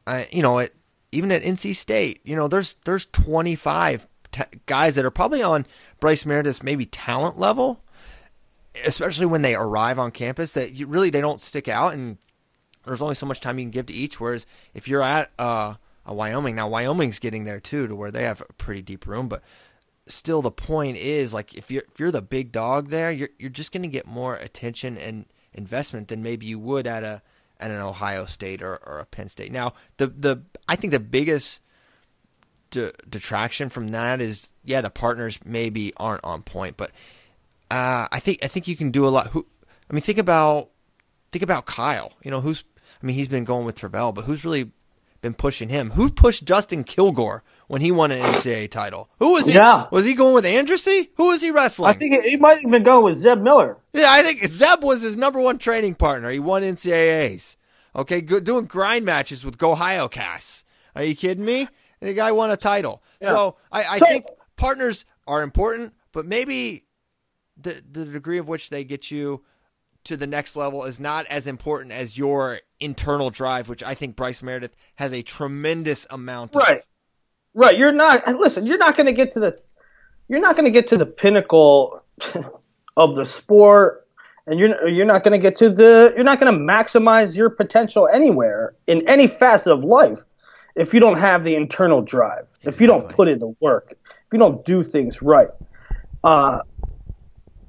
[0.07, 0.75] uh, you know, it,
[1.13, 5.67] even at NC State, you know, there's there's 25 t- guys that are probably on
[6.01, 7.83] Bryce Meredith's maybe talent level,
[8.87, 10.55] especially when they arrive on campus.
[10.55, 12.19] That you, really they don't stick out, and
[12.85, 14.21] there's only so much time you can give to each.
[14.21, 18.25] Whereas if you're at uh, a Wyoming now, Wyoming's getting there too, to where they
[18.25, 19.43] have a pretty deep room, but
[20.07, 23.51] still the point is like if you're if you're the big dog there, you're you're
[23.51, 27.23] just going to get more attention and investment than maybe you would at a
[27.61, 29.53] at an Ohio State or, or a Penn State.
[29.53, 31.61] Now, the the I think the biggest
[32.71, 36.91] de- detraction from that is yeah, the partners maybe aren't on point, but
[37.71, 39.29] uh, I think I think you can do a lot.
[39.29, 39.47] Who
[39.91, 40.71] I mean, think about
[41.33, 42.13] think about Kyle.
[42.23, 42.65] You know, who's
[43.03, 44.71] I mean, he's been going with Travell, but who's really
[45.21, 45.91] been pushing him?
[45.91, 49.11] Who pushed Justin Kilgore when he won an NCAA title?
[49.19, 49.55] Who was he?
[49.55, 49.87] Yeah.
[49.91, 51.11] Was he going with Andrassy?
[51.17, 51.91] Who was he wrestling?
[51.91, 53.79] I think he might have been going with Zeb Miller.
[53.93, 56.31] Yeah, I think Zeb was his number one training partner.
[56.31, 57.57] He won NCAAs.
[57.95, 60.65] Okay, good, doing grind matches with Ohio Cass.
[60.95, 61.69] Are you kidding me?
[62.01, 63.03] The guy won a title.
[63.21, 63.29] Yeah.
[63.29, 66.85] So I, I so, think partners are important, but maybe
[67.57, 69.45] the the degree of which they get you
[70.05, 74.17] to the next level is not as important as your internal drive, which I think
[74.17, 76.63] Bryce Meredith has a tremendous amount of.
[76.63, 76.83] Right.
[77.55, 77.79] Right.
[77.79, 79.59] You're not listen, you're not gonna get to the
[80.29, 82.03] you're not gonna get to the pinnacle
[82.97, 84.07] of the sport
[84.47, 88.75] and you're you're not gonna get to the you're not gonna maximize your potential anywhere
[88.87, 90.25] in any facet of life
[90.77, 92.69] if you don't have the internal drive, exactly.
[92.69, 95.49] if you don't put in the work, if you don't do things right.
[96.23, 96.61] Uh,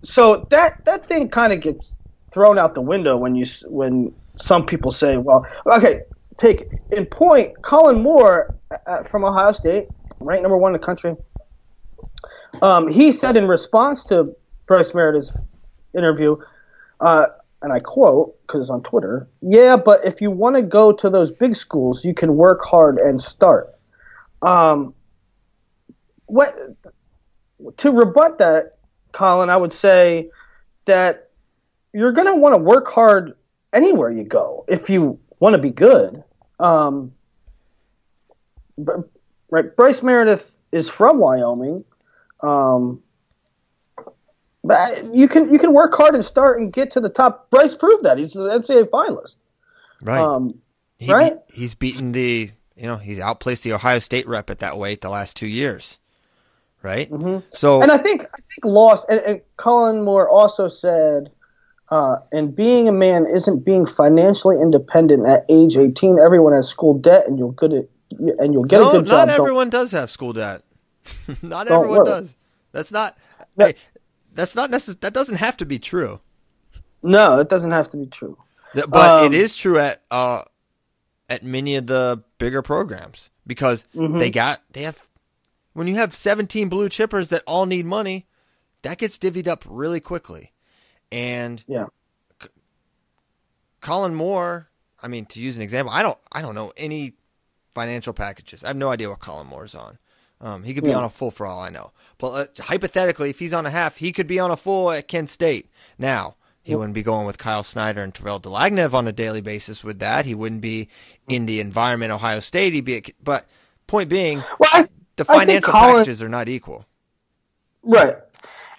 [0.03, 1.95] so that that thing kind of gets
[2.31, 6.01] thrown out the window when you when some people say, well, okay,
[6.37, 9.87] take in point Kollin Moore uh, from Ohio State,
[10.19, 11.15] ranked number one in the country.
[12.61, 14.35] Um, he said in response to
[14.65, 15.37] Bryce Meredith's
[15.95, 16.37] interview,
[16.99, 17.27] uh,
[17.61, 21.09] and I quote because it's on Twitter, "Yeah, but if you want to go to
[21.09, 23.73] those big schools, you can work hard and start."
[24.41, 24.93] Um,
[26.27, 26.57] what
[27.77, 28.77] to rebut that,
[29.11, 29.49] Kollin?
[29.49, 30.29] I would say
[30.85, 31.29] that
[31.93, 33.33] you're going to want to work hard
[33.77, 36.23] anywhere you go if you want to be good.
[36.59, 37.13] Um,
[39.49, 41.85] right, Bryce Meredith is from Wyoming.
[42.41, 43.01] Um,
[44.63, 47.49] but you can you can work hard and start and get to the top.
[47.49, 49.37] Bryce proved that he's an NCAA finalist.
[50.01, 50.19] Right.
[50.19, 50.59] Um,
[50.97, 51.37] he, right.
[51.53, 55.09] He's beaten the you know he's outplaced the Ohio State rep at that weight the
[55.09, 55.99] last two years.
[56.83, 57.09] Right.
[57.09, 57.47] Mm-hmm.
[57.49, 61.31] So and I think I think lost and, and Kollin Moore also said
[61.89, 66.19] uh, and being a man isn't being financially independent at age 18.
[66.19, 69.27] Everyone has school debt, and you'll get it, and you'll get no, a good job.
[69.27, 70.63] Not everyone Don't, does have school debt.
[71.41, 72.05] not everyone worry.
[72.05, 72.35] does.
[72.71, 73.17] That's not.
[73.55, 73.81] That, hey,
[74.33, 74.99] that's not necessary.
[75.01, 76.19] That doesn't have to be true.
[77.01, 78.37] No, it doesn't have to be true.
[78.73, 80.43] But um, it is true at uh,
[81.29, 84.19] at many of the bigger programs because mm-hmm.
[84.19, 85.07] they got they have
[85.73, 88.27] when you have 17 blue chippers that all need money,
[88.81, 90.53] that gets divvied up really quickly.
[91.11, 91.85] And yeah,
[92.41, 92.49] C-
[93.81, 94.69] Kollin Moore.
[95.01, 97.13] I mean, to use an example, I don't I don't know any
[97.73, 98.63] financial packages.
[98.63, 99.99] I have no idea what Kollin Moore's on.
[100.39, 100.97] Um, he could be yeah.
[100.97, 101.91] on a full for all I know.
[102.17, 105.07] But uh, hypothetically, if he's on a half, he could be on a full at
[105.07, 105.69] Kent State.
[105.97, 106.35] Now,
[106.67, 109.99] he wouldn't be going with Kyle Snyder and Tervel Dlagnev on a daily basis with
[109.99, 110.25] that.
[110.25, 110.89] He wouldn't be
[111.29, 112.73] in the environment Ohio State.
[112.73, 113.45] He'd be, but
[113.87, 116.85] point being, well, I, the financial Kollin, packages are not equal.
[117.83, 118.17] Right,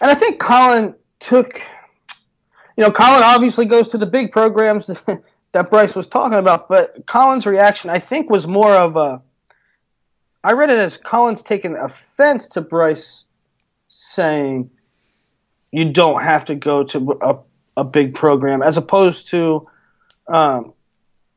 [0.02, 1.62] and I think Kollin took
[2.78, 4.86] you know, Kollin obviously goes to the big programs
[5.52, 9.20] that Bryce was talking about, but Kollin's reaction, I think, was more of a.
[10.44, 13.24] I read it as Kollin's taken offense to Bryce
[13.88, 14.70] saying
[15.72, 19.68] you don't have to go to a, a big program, as opposed to
[20.28, 20.72] um,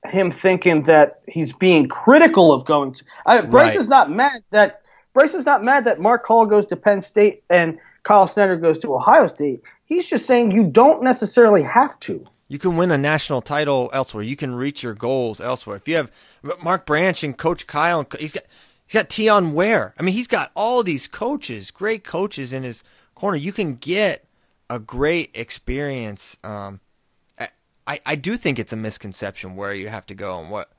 [0.06, 3.06] him thinking that he's being critical of going to.
[3.26, 3.78] I, Bryce Right.
[3.78, 4.84] is not mad that
[5.16, 8.80] Bryce is not mad that Mark Hall goes to Penn State and Kyle Snyder goes
[8.80, 9.62] to Ohio State.
[9.86, 12.26] He's just saying you don't necessarily have to.
[12.48, 14.24] You can win a national title elsewhere.
[14.24, 15.78] You can reach your goals elsewhere.
[15.78, 16.12] If you have
[16.62, 18.44] Mark Branch and Coach Kyle, and he's got
[18.86, 19.94] he's got Teyon Ware.
[19.98, 22.84] I mean, he's got all these coaches, great coaches in his
[23.16, 23.38] corner.
[23.38, 24.26] You can get
[24.70, 26.38] a great experience.
[26.44, 26.82] Um,
[27.88, 30.72] I I do think it's a misconception where you have to go and what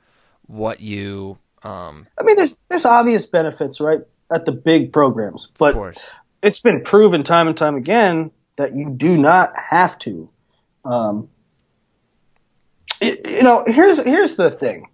[0.46, 4.00] what you um I mean, there's there's obvious benefits, right,
[4.30, 6.04] at the big programs, of but course.
[6.42, 10.28] It's been proven time and time again that you do not have to.
[10.84, 11.28] Um,
[13.00, 14.88] it- you know, here's here's the thing.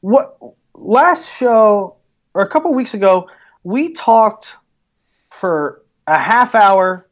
[0.00, 0.36] What
[0.74, 1.96] last show
[2.34, 3.28] or a couple weeks ago,
[3.62, 4.48] we talked
[5.30, 7.06] for a half hour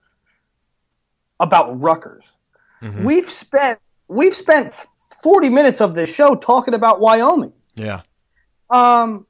[1.38, 2.36] about Rutgers.
[3.04, 4.72] We've spent we've spent
[5.22, 8.00] 40 minutes of this show talking about Wyoming Yeah.
[8.70, 9.26] um,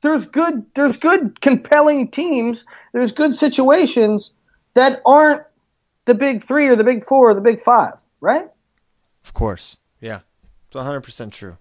[0.00, 2.64] there's good there's good compelling teams.
[2.92, 4.32] There's good situations
[4.74, 5.42] that aren't
[6.04, 8.48] the big three or the big four or the big five, right?
[9.24, 10.20] Of course, yeah,
[10.66, 11.56] it's one hundred percent true.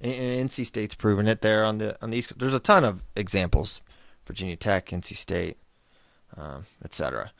[0.00, 2.38] And, and NC State's proven it there on the on the East.
[2.38, 3.82] There's a ton of examples:
[4.26, 5.56] Virginia Tech, NC State,
[6.36, 7.32] um, etc.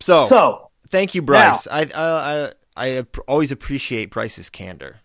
[0.00, 1.66] So, So thank you, Bryce.
[1.66, 5.00] I, I I I always appreciate Bryce's candor.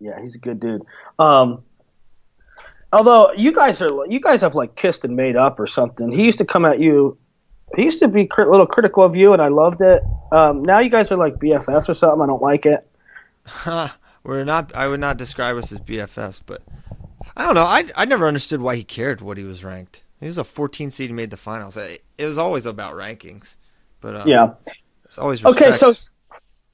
[0.00, 0.82] Yeah, he's a good dude.
[1.18, 1.62] Um,
[2.92, 6.10] although you guys are you guys have like kissed and made up or something.
[6.12, 7.18] He used to come at you.
[7.76, 10.02] He used to be crit- a little critical of you, and I loved it.
[10.30, 12.22] Um, now you guys are like BFFs or something.
[12.22, 12.88] I don't like it.
[14.22, 14.74] We're not.
[14.74, 16.62] I would not describe us as BFFs, but
[17.36, 17.62] I don't know.
[17.64, 20.02] I I never understood why he cared what he was ranked.
[20.20, 21.76] He was a 14 seed and made the finals.
[21.76, 23.56] It it was always about rankings,
[24.00, 24.54] but uh, Yeah.
[25.04, 25.94] it's always Okay, so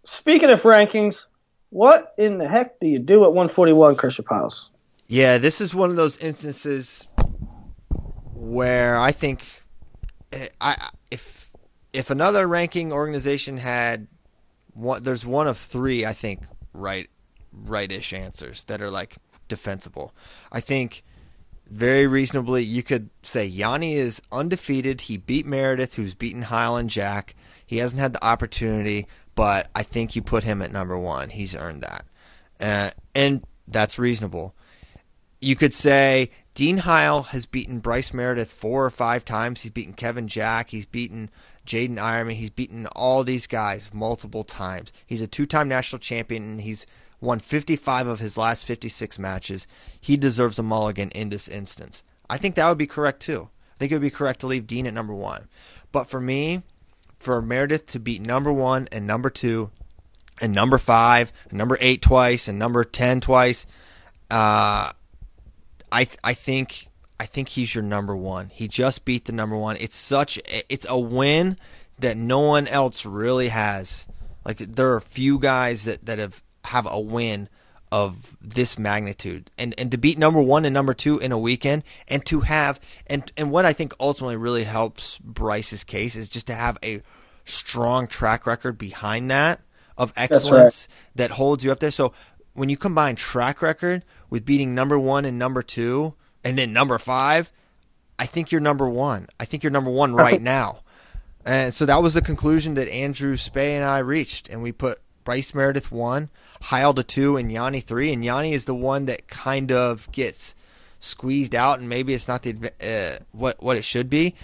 [0.05, 1.25] speaking of rankings,
[1.73, 4.71] what in the heck do you do at 141, Christian Pyles?
[5.09, 7.09] Yeah, this is one of those instances
[8.35, 9.63] where I think
[10.33, 11.51] eh, I if
[11.95, 14.07] if another ranking organization had
[14.75, 16.41] one, there's one of three I think
[16.75, 17.09] right
[17.51, 19.17] rightish answers that are like
[19.49, 20.15] defensible.
[20.51, 21.03] I think
[21.71, 25.03] very reasonably you could say Yianni is undefeated.
[25.03, 27.35] He beat Meredith, who's beaten Heil and Jack.
[27.65, 31.31] He hasn't had the opportunity, but I think you put him at number one.
[31.31, 32.05] He's earned that,
[32.61, 34.55] uh, and that's reasonable
[35.43, 39.63] you could say Dean Heil has beaten Bryce Meredith four or five times.
[39.63, 40.71] He's beaten Kevin Jack.
[40.71, 41.31] He's beaten
[41.67, 42.35] Jaden Eierman.
[42.35, 44.93] He's beaten all these guys multiple times.
[45.05, 46.87] He's a two time national champion and he's
[47.21, 49.67] won 55 of his last 56 matches.
[50.01, 52.05] He deserves a mulligan in this instance.
[52.31, 53.49] I think that would be correct too.
[53.75, 55.49] I think it would be correct to leave Dean at number one.
[55.91, 56.63] But for me,
[57.23, 59.71] for Meredith to beat number one and number two
[60.41, 63.65] and number five and number eight twice and number 10 twice,
[64.31, 64.93] uh,
[65.93, 66.89] I th- I think
[67.21, 68.49] I think he's your number one.
[68.49, 69.77] He just beat the number one.
[69.79, 71.57] It's such it's a win
[71.99, 74.09] that no one else really has.
[74.45, 77.49] Like there are few guys that, that have have a win
[77.93, 81.85] of this magnitude and and to beat number one and number two in a weekend
[82.09, 86.47] and to have and and what I think ultimately really helps Bryce's case is just
[86.47, 87.03] to have a
[87.45, 89.61] strong track record behind that
[89.99, 91.91] of excellence that holds you up there.
[91.91, 92.15] So
[92.55, 96.99] when you combine track record with beating number one and number two, and then number
[96.99, 97.53] five,
[98.19, 99.29] I think you're number one.
[99.39, 100.81] I think you're number one right now.
[101.45, 105.02] And so that was the conclusion that Andrew Spey and I reached, and we put
[105.25, 106.31] Bryce Meredith one,
[106.63, 108.13] Heil to two, and Yianni three.
[108.13, 110.55] And Yianni is the one that kind of gets
[110.99, 114.35] squeezed out, and maybe it's not the uh, what what it should be.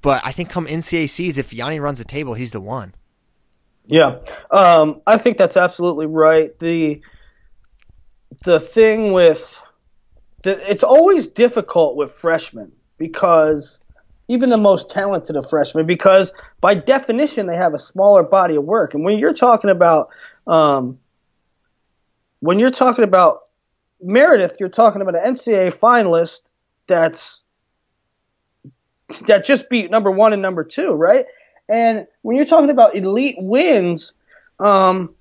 [0.00, 2.94] But I think come NCACs, if Yianni runs the table, he's the one.
[3.86, 4.20] Yeah,
[4.50, 6.56] um, I think that's absolutely right.
[6.58, 7.02] The
[8.44, 9.60] the thing with
[10.42, 13.78] the, it's always difficult with freshmen because
[14.28, 18.64] even the most talented of freshmen, because by definition they have a smaller body of
[18.64, 20.08] work, and when you're talking about
[20.46, 20.98] um,
[22.40, 23.42] when you're talking about
[24.00, 26.40] Meredith, you're talking about an NCAA finalist
[26.86, 27.40] that's
[29.26, 31.26] that just beat number one and number two, right?
[31.68, 34.12] And when you're talking about elite wins,
[34.58, 35.14] um,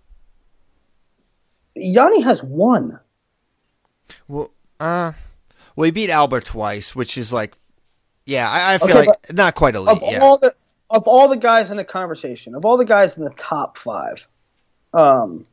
[1.78, 3.00] Yianni has one.
[4.28, 5.14] Well, uh,
[5.76, 7.54] well, he beat Albert twice, which is like,
[8.26, 10.02] yeah, I, I feel Okay, like not quite elite.
[10.02, 10.56] Of Yeah, all the
[10.90, 14.26] of all the guys in the conversation, of all the guys in the top five,
[14.94, 15.46] um,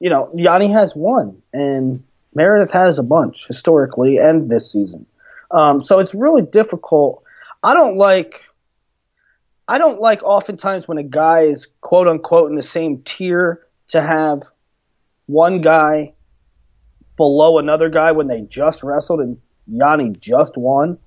[0.00, 2.02] you know, Yianni has one, and
[2.34, 5.06] Meredith has a bunch historically and this season.
[5.50, 7.22] Um, so it's really difficult.
[7.62, 8.42] I don't like.
[9.68, 14.02] I don't like oftentimes when a guy is quote unquote in the same tier to
[14.02, 14.42] have
[15.26, 16.14] one guy
[17.16, 19.38] below another guy when they just wrestled and
[19.70, 20.98] Yianni just won.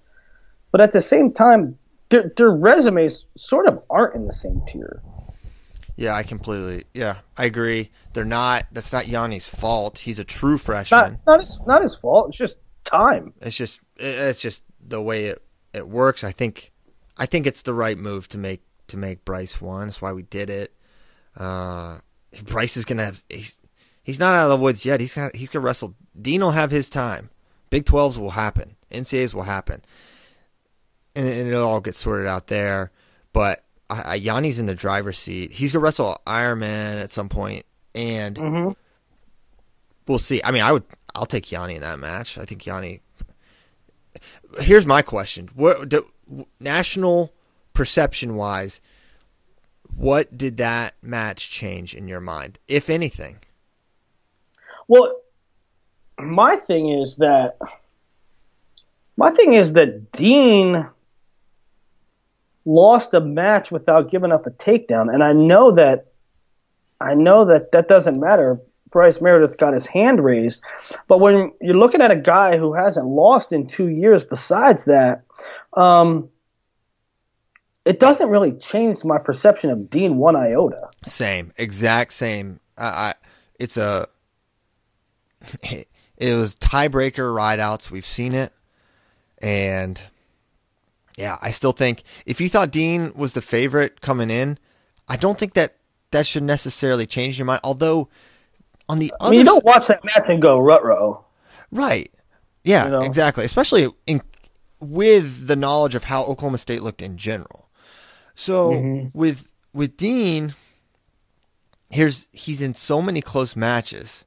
[0.76, 1.78] But at the same time,
[2.10, 5.02] their, their resumes sort of aren't in the same tier.
[5.96, 6.84] Yeah, I completely.
[6.94, 7.92] Yeah, I agree.
[8.12, 8.66] They're not.
[8.74, 10.00] That's not Yianni's fault.
[10.00, 11.00] He's a true freshman.
[11.00, 12.28] Not not his, not his fault.
[12.28, 13.32] It's just time.
[13.40, 15.42] It's just it's just the way it
[15.74, 16.26] it works.
[16.26, 16.74] I think
[17.18, 19.88] I think it's the right move to make to make Bryce one.
[19.88, 20.74] That's why we did it.
[21.38, 22.00] Uh,
[22.44, 23.62] Bryce is gonna have he's
[24.04, 25.00] he's not out of the woods yet.
[25.00, 25.96] He's gonna, he's gonna wrestle.
[26.22, 27.30] Dean will have his time.
[27.70, 28.76] Big Twelves will happen.
[28.92, 29.82] NCAs will happen,
[31.16, 32.92] and, and it'll all get sorted out there.
[33.34, 35.52] But I, Yianni's in the driver's seat.
[35.52, 38.72] He's gonna wrestle Eierman at some point, and mm-hmm.
[40.08, 40.42] we'll see.
[40.44, 42.38] I mean, I would, I'll take Yianni in that match.
[42.38, 43.02] I think Yianni.
[44.60, 46.08] Here's my question: What do,
[46.60, 47.34] national
[47.74, 48.82] perception wise,
[49.96, 53.38] what did that match change in your mind, if anything?
[54.88, 55.22] Well,
[56.18, 57.58] my thing is that
[59.18, 60.88] my thing is that Dean
[62.66, 66.08] lost a match without giving up a takedown, and I know that
[67.00, 68.60] I know that that doesn't matter.
[68.90, 70.62] Bryce Meredith got his hand raised,
[71.08, 75.24] but when you're looking at a guy who hasn't lost in two years, besides that,
[75.74, 76.30] um,
[77.84, 80.90] it doesn't really change my perception of Dean one iota.
[81.06, 82.60] Same, exact same.
[82.78, 83.14] I, I
[83.60, 84.08] it's a
[85.64, 85.88] it,
[86.18, 87.92] it was tiebreaker rideouts.
[87.92, 88.54] We've seen it,
[89.42, 90.02] and
[91.18, 94.58] yeah, I still think if you thought Dean was the favorite coming in,
[95.08, 95.78] I don't think that
[96.12, 97.62] that should necessarily change your mind.
[97.64, 98.10] Although
[98.90, 101.24] on the other, I mean, you don't watch that match and go rut row,
[101.72, 102.12] right?
[102.64, 103.02] Yeah, you know?
[103.02, 103.46] exactly.
[103.46, 104.22] Especially in
[104.80, 107.70] with the knowledge of how Oklahoma State looked in general.
[108.34, 109.18] So mm-hmm.
[109.18, 110.54] with with Dean,
[111.90, 114.26] here's he's in so many close matches,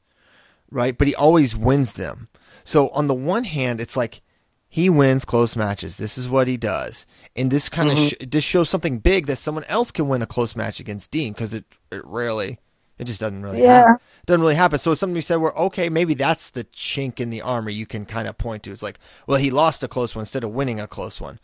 [0.70, 0.97] right?
[0.97, 2.28] But he always wins them.
[2.64, 4.22] So on the one hand, it's like
[4.69, 5.97] he wins close matches.
[5.97, 8.03] This is what he does, and this kind mm-hmm.
[8.03, 11.11] of sh- this shows something big that someone else can win a close match against
[11.11, 12.59] Dean because it, it rarely,
[12.99, 13.97] it just doesn't really, yeah, happen.
[14.27, 14.79] doesn't really happen.
[14.79, 17.87] So it's something we said where okay, maybe that's the chink in the armor you
[17.87, 18.73] can kind of point to.
[18.73, 21.41] It's like, well, he lost a close one instead of winning a close one,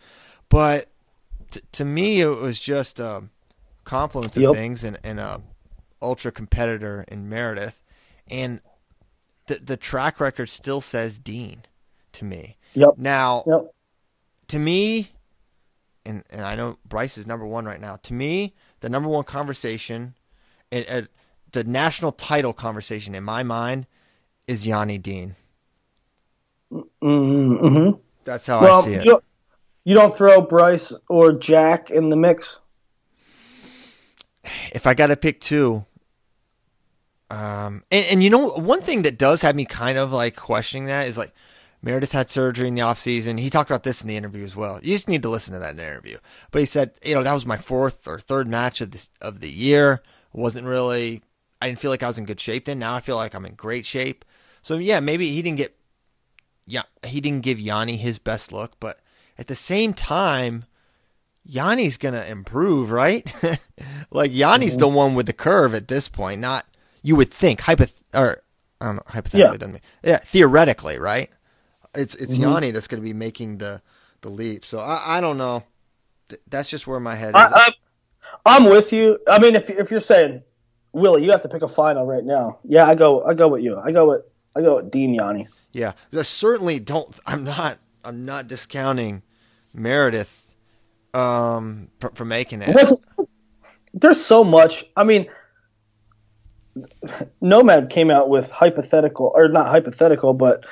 [0.51, 0.89] but
[1.51, 3.25] t- to me, it was just a
[3.85, 4.53] confluence of yep.
[4.53, 5.41] things and, and a
[6.03, 7.83] ultra competitor in Meredith,
[8.31, 8.61] and
[9.47, 11.63] the the track record still says Dean
[12.13, 12.59] to me.
[12.75, 12.95] Yep.
[12.97, 13.75] Now, yep.
[14.49, 15.11] to me,
[16.05, 17.97] and and I know Bryce is number one right now.
[18.03, 20.15] To me, the number one conversation,
[20.71, 21.09] it, it,
[21.53, 23.87] the national title conversation in my mind,
[24.47, 25.37] is Yianni Dean.
[27.03, 27.99] Mm-hmm.
[28.25, 29.05] That's how well, I see it.
[29.05, 29.23] You,
[29.85, 32.59] you don't throw Bryce or Jack in the mix.
[34.73, 35.85] If I got to pick two,
[37.31, 40.87] um, and, and you know one thing that does have me kind of like questioning
[40.87, 41.33] that is like
[41.85, 43.39] Meredith had surgery in the offseason.
[43.39, 44.81] He talked about this in the interview as well.
[44.83, 46.17] You just need to listen to that interview.
[46.51, 49.41] But he said, you know, that was my fourth or third match of the, of
[49.41, 50.03] the year.
[50.33, 51.23] wasn't really,
[51.61, 52.79] I didn't feel like I was in good shape then.
[52.79, 54.25] Now I feel like I'm in great shape.
[54.63, 55.77] So yeah, maybe he didn't get,
[56.67, 59.01] yeah, he didn't give Yianni his best look, but
[59.37, 60.65] at the same time,
[61.47, 63.27] Yianni's gonna improve, right?
[64.11, 64.79] like Yianni's mm-hmm.
[64.79, 66.41] the one with the curve at this point.
[66.41, 66.65] Not
[67.03, 68.43] you would think hypoth or
[68.81, 69.59] I don't know hypothetically yeah.
[69.59, 71.29] doesn't mean yeah theoretically, right?
[71.95, 72.51] It's it's mm-hmm.
[72.51, 73.83] Yianni that's going to be making the
[74.21, 74.65] the leap.
[74.65, 75.63] So I, I don't know.
[76.49, 77.35] That's just where my head is.
[77.37, 77.71] I,
[78.47, 79.19] I'm with you.
[79.29, 80.43] I mean, if if you're saying
[80.93, 82.59] Willie, you have to pick a final right now.
[82.65, 83.79] Yeah, I go I go with you.
[83.79, 84.23] I go with
[84.57, 85.49] I go with Dean Yianni.
[85.73, 87.19] Yeah, I certainly don't.
[87.27, 87.79] I'm not.
[88.05, 89.23] I'm not discounting
[89.73, 90.55] Meredith
[91.15, 93.01] um, for, for making it.
[93.95, 94.85] There's so much.
[94.97, 95.27] I mean,
[97.41, 100.65] Nomad came out with hypothetical, or not hypothetical, but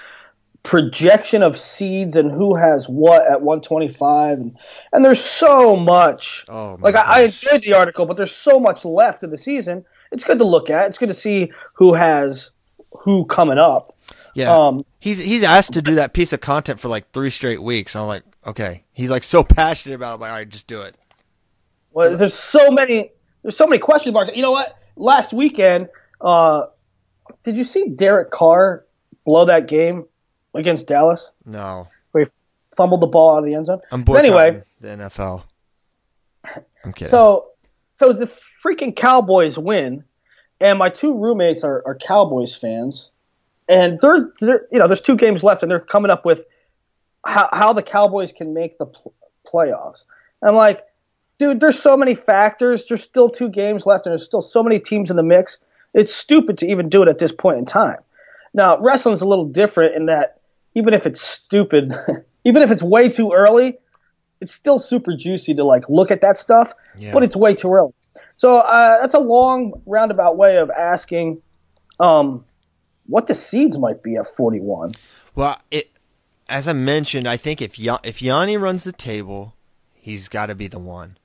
[0.62, 4.56] projection of seeds and who has what at 125 and
[4.92, 6.44] and there's so much.
[6.48, 9.84] Oh like I, I, enjoyed the article but there's so much left of the season.
[10.12, 10.88] It's good to look at.
[10.88, 12.50] It's good to see who has
[12.90, 13.96] who coming up.
[14.34, 14.54] Yeah.
[14.54, 17.96] Um, he's he's asked to do that piece of content for like three straight weeks.
[17.96, 18.84] I'm like okay.
[18.92, 20.14] He's like so passionate about it.
[20.14, 20.94] I'm like all right just do it.
[21.90, 23.10] Well there's so many
[23.42, 24.36] there's so many question marks.
[24.36, 24.78] You know what?
[24.94, 25.88] Last weekend
[26.20, 26.66] uh
[27.42, 28.84] did you see derek carr
[29.24, 30.04] blow that game
[30.54, 31.28] against Dallas?
[31.44, 31.88] No.
[32.14, 32.24] He
[32.76, 33.80] fumbled the ball out of the end zone.
[33.90, 35.44] I'm anyway, the NFL.
[36.84, 37.10] I'm kidding.
[37.10, 37.48] So,
[37.94, 38.26] so the
[38.64, 40.04] freaking Cowboys win,
[40.60, 43.10] and my two roommates are, are Cowboys fans,
[43.68, 46.42] and they're, they're you know there's two games left, and they're coming up with
[47.24, 49.14] how how the Cowboys can make the pl-
[49.46, 50.04] playoffs.
[50.40, 50.82] And I'm like,
[51.38, 52.86] dude, there's so many factors.
[52.86, 55.58] There's still two games left, and there's still so many teams in the mix.
[55.94, 57.98] It's stupid to even do it at this point in time.
[58.54, 60.40] Now, wrestling's a little different in that
[60.74, 61.92] even if it's stupid,
[62.44, 63.78] even if it's way too early,
[64.40, 67.12] it's still super juicy to like look at that stuff, Yeah.
[67.12, 67.92] but it's way too early.
[68.36, 71.42] So uh, that's a long roundabout way of asking
[72.00, 72.44] um,
[73.06, 74.92] what the seeds might be at 41.
[75.34, 75.90] Well, it
[76.48, 79.54] as I mentioned, I think if Ya- if Yianni runs the table,
[79.94, 81.16] he's got to be the one.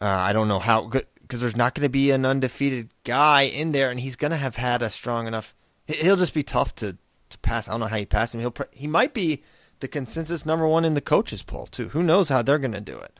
[0.00, 3.42] Uh, I don't know how good, because there's not going to be an undefeated guy
[3.42, 5.54] in there, and he's going to have had a strong enough.
[5.86, 6.96] He'll just be tough to,
[7.32, 7.68] to pass.
[7.68, 8.40] I don't know how you pass him.
[8.40, 9.42] He'll he might be
[9.80, 11.88] the consensus number one in the coaches poll too.
[11.90, 13.18] Who knows how they're going to do it?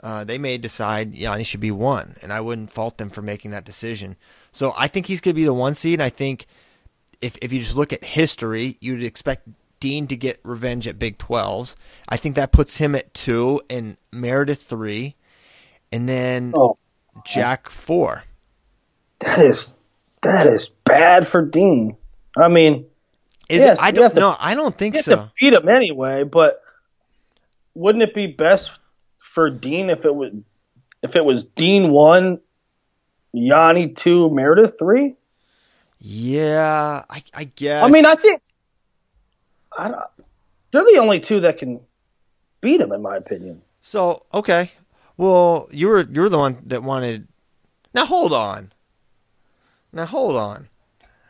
[0.00, 3.52] Uh, they may decide Yianni should be one, and I wouldn't fault them for making
[3.52, 4.16] that decision.
[4.50, 6.00] So I think he's going to be the one seed.
[6.00, 6.46] I think
[7.20, 9.48] if if you just look at history, you'd expect
[9.78, 11.76] Dean to get revenge at Big 12s.
[12.08, 15.14] I think that puts him at two and Meredith three,
[15.92, 16.78] and then Oh,
[17.24, 18.24] Jack four.
[19.20, 19.72] that is
[20.22, 21.96] that is bad for Dean.
[22.36, 22.86] I mean,
[23.52, 23.82] Is Yes, it?
[23.82, 24.34] I don't know.
[24.40, 25.14] I don't think so.
[25.14, 26.62] to beat him anyway, but
[27.74, 28.70] wouldn't it be best
[29.18, 30.32] for Dean if it was
[31.02, 32.40] if it was Dean one,
[33.36, 35.16] Yianni two, Meredith three?
[35.98, 37.84] Yeah, I, I guess.
[37.84, 38.40] I mean, I think
[39.76, 40.00] I don't,
[40.72, 41.80] they're the only two that can
[42.62, 43.60] beat him, in my opinion.
[43.82, 44.70] So okay,
[45.18, 47.28] well you were you're the one that wanted.
[47.92, 48.72] Now hold on.
[49.92, 50.70] Now hold on.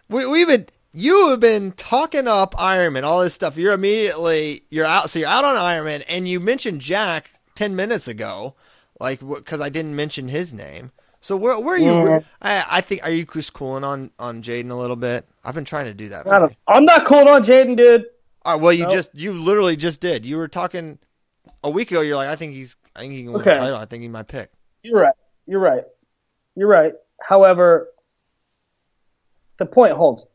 [0.08, 3.56] We we've been you have been talking up Eierman, all this stuff.
[3.56, 5.10] You're immediately you're out.
[5.10, 8.54] So you're out on Eierman, and you mentioned Jack ten minutes ago,
[9.00, 10.92] like because I didn't mention his name.
[11.20, 12.08] So where where are you?
[12.08, 12.20] Yeah.
[12.40, 15.26] I I think are you just cooling on on Jaden a little bit?
[15.44, 16.26] I've been trying to do that.
[16.26, 16.56] I For don't, you.
[16.68, 18.06] I'm not cool on Jaden, dude.
[18.44, 20.26] All right, well you just you literally just did.
[20.26, 20.98] You were talking
[21.62, 22.00] a week ago.
[22.00, 23.50] You're like, I think he's I think he can win Okay.
[23.54, 23.76] the title.
[23.78, 24.50] I think he might pick.
[24.82, 25.14] You're right.
[25.46, 25.84] You're right.
[26.56, 26.92] You're right.
[27.20, 27.88] However,
[29.58, 30.26] the point holds.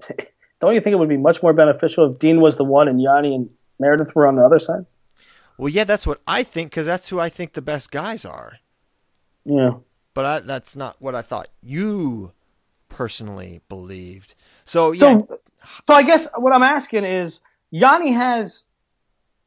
[0.60, 2.98] Don't you think it would be much more beneficial if Dean was the one and
[2.98, 4.86] Yianni and Meredith were on the other side?
[5.58, 8.58] Well, yeah, that's what I think because that's who I think the best guys are.
[9.44, 9.74] Yeah.
[10.14, 12.32] But I, that's not what I thought you
[12.88, 14.34] personally believed.
[14.64, 15.28] So yeah, So,
[15.86, 17.40] so I guess what I'm asking is,
[17.72, 18.64] Yianni has,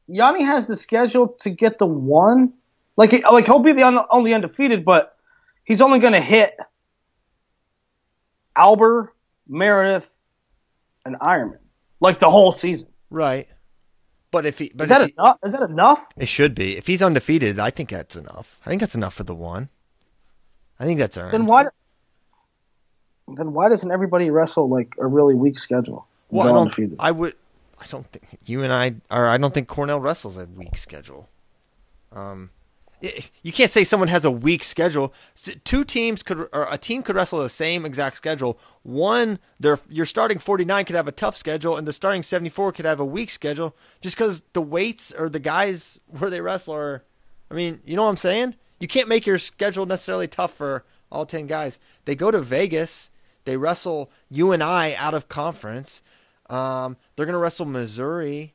[0.08, 2.52] Yianni has the schedule to get the one,
[2.96, 5.16] like like he'll be the un, only undefeated, but
[5.64, 6.56] he's only going to hit
[8.54, 9.14] Albert,
[9.48, 10.06] Meredith,
[11.08, 11.58] and Eierman,
[12.00, 12.88] like the whole season.
[13.10, 13.48] right.
[14.30, 15.38] But if he, but Is that he- enough?
[15.42, 16.06] Is that enough?
[16.18, 16.76] it should be.
[16.76, 18.60] If he's undefeated, I think that's enough.
[18.66, 19.70] I think that's enough for the one.
[20.78, 21.32] I think that's earned.
[21.32, 21.64] Then why?
[23.26, 26.06] Then why doesn't everybody wrestle like a really weak schedule?
[26.30, 26.60] Well, I don't.
[26.62, 26.96] undefeated?
[27.00, 27.34] I would.
[27.80, 31.26] I don't think you and I, or I don't think Cornell wrestles a weak schedule.
[32.12, 32.50] Um,
[33.00, 35.12] you can't say someone has a weak schedule.
[35.64, 38.58] Two teams could, or a team could wrestle the same exact schedule.
[38.82, 42.50] One, their your starting forty nine could have a tough schedule, and the starting seventy
[42.50, 46.40] four could have a weak schedule, just because the weights or the guys where they
[46.40, 47.04] wrestle are.
[47.50, 48.56] I mean, you know what I'm saying?
[48.80, 51.78] You can't make your schedule necessarily tough for all ten guys.
[52.04, 53.10] They go to Vegas.
[53.44, 56.02] They wrestle you and I out of conference.
[56.50, 58.54] Um, they're gonna wrestle Missouri.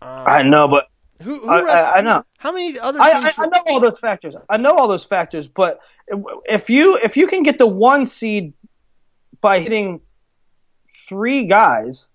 [0.00, 0.88] I know, but
[1.22, 2.24] Who, who I- I- know.
[2.38, 3.32] How many other I?
[3.38, 4.34] I, I know all those factors.
[4.50, 8.52] I know all those factors, but if you if you can get the one seed
[9.40, 10.00] by hitting
[11.08, 12.06] three guys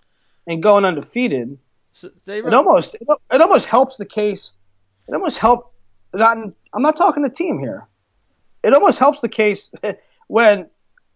[0.47, 1.58] and going undefeated,
[1.93, 4.54] So they it almost it, it almost helps the case.
[5.08, 5.74] It almost help.
[6.14, 6.38] Not,
[6.74, 7.88] I'm not talking the team here.
[8.64, 9.70] It almost helps the case
[10.28, 10.68] when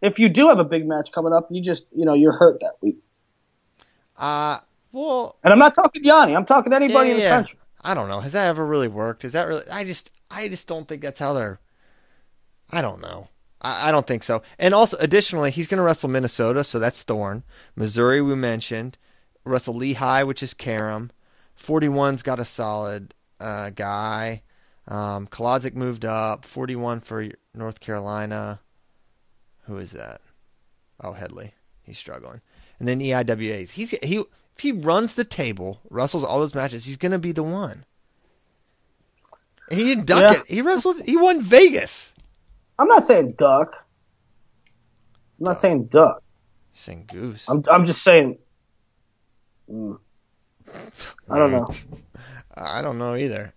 [0.02, 2.60] if you do have a big match coming up, you just you know you're hurt
[2.62, 2.98] that week.
[4.18, 4.60] uh,
[4.92, 6.36] well, And I'm not talking Yianni.
[6.36, 7.36] I'm talking anybody yeah, in the yeah.
[7.38, 7.58] country.
[7.84, 8.22] I don't know.
[8.22, 9.26] Has that ever really worked?
[9.26, 9.68] Is that really?
[9.70, 11.60] I just, I just don't think that's how they're.
[12.72, 13.28] I don't know.
[13.64, 14.42] I, don't think so.
[14.60, 17.44] And also, additionally, he's going to wrestle Minnesota, so that's Thorn.
[17.76, 18.98] Missouri, we mentioned.
[19.46, 21.12] Wrestle Lehigh, which is Karam.
[21.58, 24.44] 41's got a solid uh, guy.
[24.88, 26.44] Um, Kolodzic moved up.
[26.44, 28.60] 41 for North Carolina.
[29.66, 30.20] Who is that?
[31.02, 31.54] Oh, Headley.
[31.84, 32.42] He's struggling.
[32.80, 33.72] And then EIWA's.
[33.72, 34.24] He's he
[34.56, 37.86] if he runs the table, wrestles all those matches, he's gonna be the one.
[39.70, 40.38] And he didn't duck Yeah.
[40.40, 40.46] it.
[40.48, 41.02] He wrestled.
[41.02, 42.14] He won Vegas.
[42.78, 43.86] I'm not saying duck.
[45.40, 46.24] I'm not saying duck.
[46.74, 47.48] Saying goose.
[47.50, 48.38] I'm I'm just saying.
[49.70, 50.00] Mm.
[51.30, 51.68] I don't know.
[52.56, 53.54] I don't know either.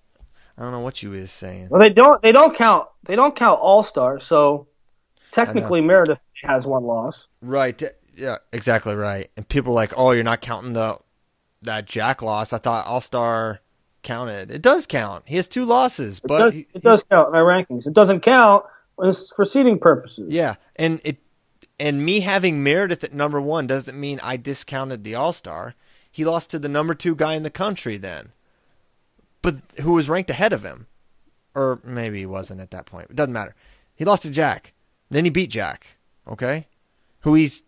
[0.58, 1.68] I don't know what you is saying.
[1.70, 4.68] Well, they don't they don't count they don't count All Star, so
[5.32, 7.28] technically Meredith has one loss.
[7.42, 7.82] Right.
[8.16, 9.30] Yeah, exactly right.
[9.36, 10.98] And people are like, "Oh, you're not counting the
[11.62, 13.60] that Jack loss." I thought All Star
[14.02, 14.50] counted.
[14.50, 15.24] It does count.
[15.26, 17.86] He has two losses, It but does, he- it does count in our rankings.
[17.86, 18.64] It doesn't count
[18.96, 20.32] for seeding purposes.
[20.32, 21.18] Yeah, and it
[21.78, 25.74] and me having Meredith at number one doesn't mean I discounted the All Star.
[26.10, 28.32] He lost to the number two guy in the country then,
[29.42, 30.86] but who was ranked ahead of him,
[31.54, 33.10] or maybe he wasn't at that point.
[33.10, 33.54] It doesn't matter.
[33.94, 34.72] He lost to Jack.
[35.10, 35.98] Then he beat Jack.
[36.26, 36.66] Okay,
[37.20, 37.64] who he's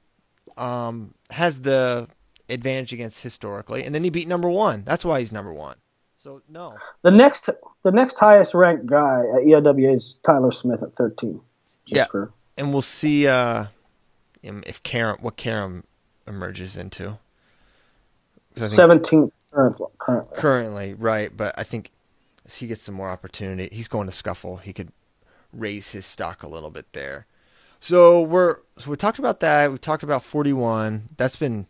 [0.59, 2.09] um has the
[2.49, 4.83] advantage against historically, and then he beat number one.
[4.85, 5.77] That's why he's number one.
[6.19, 7.49] So no, The next
[7.83, 11.41] the next highest ranked guy at E ELWA is Tyler Smith at 13.
[11.85, 12.05] Just Yeah.
[12.07, 13.67] For, and we'll see uh,
[14.43, 15.85] if Karam what Karam
[16.27, 17.19] emerges into.
[18.57, 20.37] 17th currently.
[20.37, 21.35] currently, right?
[21.35, 21.93] But I think
[22.45, 24.57] as he gets some more opportunity, he's going to scuffle.
[24.57, 24.91] He could
[25.53, 27.27] raise his stock a little bit there.
[27.81, 29.71] So we're so we talked about that.
[29.73, 31.09] We talked about forty one.
[31.17, 31.67] That's been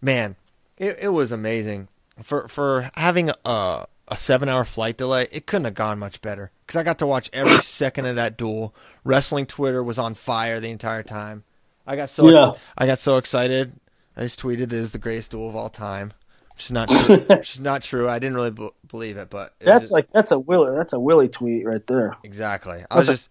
[0.00, 0.36] man,
[0.78, 1.88] it, it was amazing
[2.22, 5.28] for for having a a seven hour flight delay.
[5.30, 8.36] It couldn't have gone much better because I got to watch every second of that
[8.36, 8.74] duel.
[9.04, 11.44] Wrestling Twitter was on fire the entire time.
[11.86, 13.72] I got so ex- I got so excited.
[14.16, 16.12] I just tweeted this is the greatest duel of all time.
[16.54, 17.16] Which is not true.
[17.16, 18.08] which is not true.
[18.08, 20.92] I didn't really b- believe it, but it That's just- like that's a Willie that's
[20.92, 22.16] a Willie tweet right there.
[22.24, 22.82] Exactly.
[22.90, 23.30] I was just,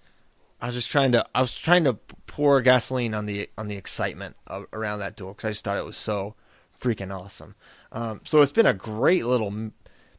[0.62, 1.94] I was just trying to, I was trying to
[2.28, 5.78] pour gasoline on the on the excitement of, around that duel because I just thought
[5.78, 6.36] it was so
[6.80, 7.56] freaking awesome.
[7.92, 9.74] Um, so it's been a great little m-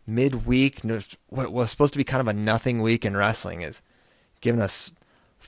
[0.07, 0.81] midweek.
[1.29, 3.83] What was supposed to be kind of a nothing week in wrestling is
[4.41, 4.93] giving us.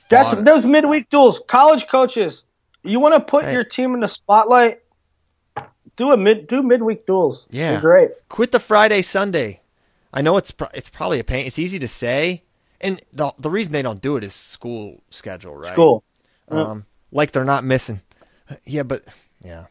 [0.09, 0.43] That's fodder.
[0.43, 1.41] those midweek duels.
[1.47, 2.43] College coaches,
[2.83, 3.53] you want to put Hey.
[3.53, 4.81] your team in the spotlight?
[5.97, 7.47] Do a mid do midweek duels.
[7.49, 7.71] Yeah.
[7.71, 8.09] They're great.
[8.29, 9.61] Quit the Friday Sunday.
[10.13, 11.45] I know it's pro- it's probably a pain.
[11.45, 12.43] It's easy to say,
[12.85, 15.73] and the the reason they don't do it is school schedule, right?
[15.73, 16.03] School.
[16.49, 18.01] Um, like they're not missing.
[18.65, 19.03] Yeah, but
[19.43, 19.65] yeah,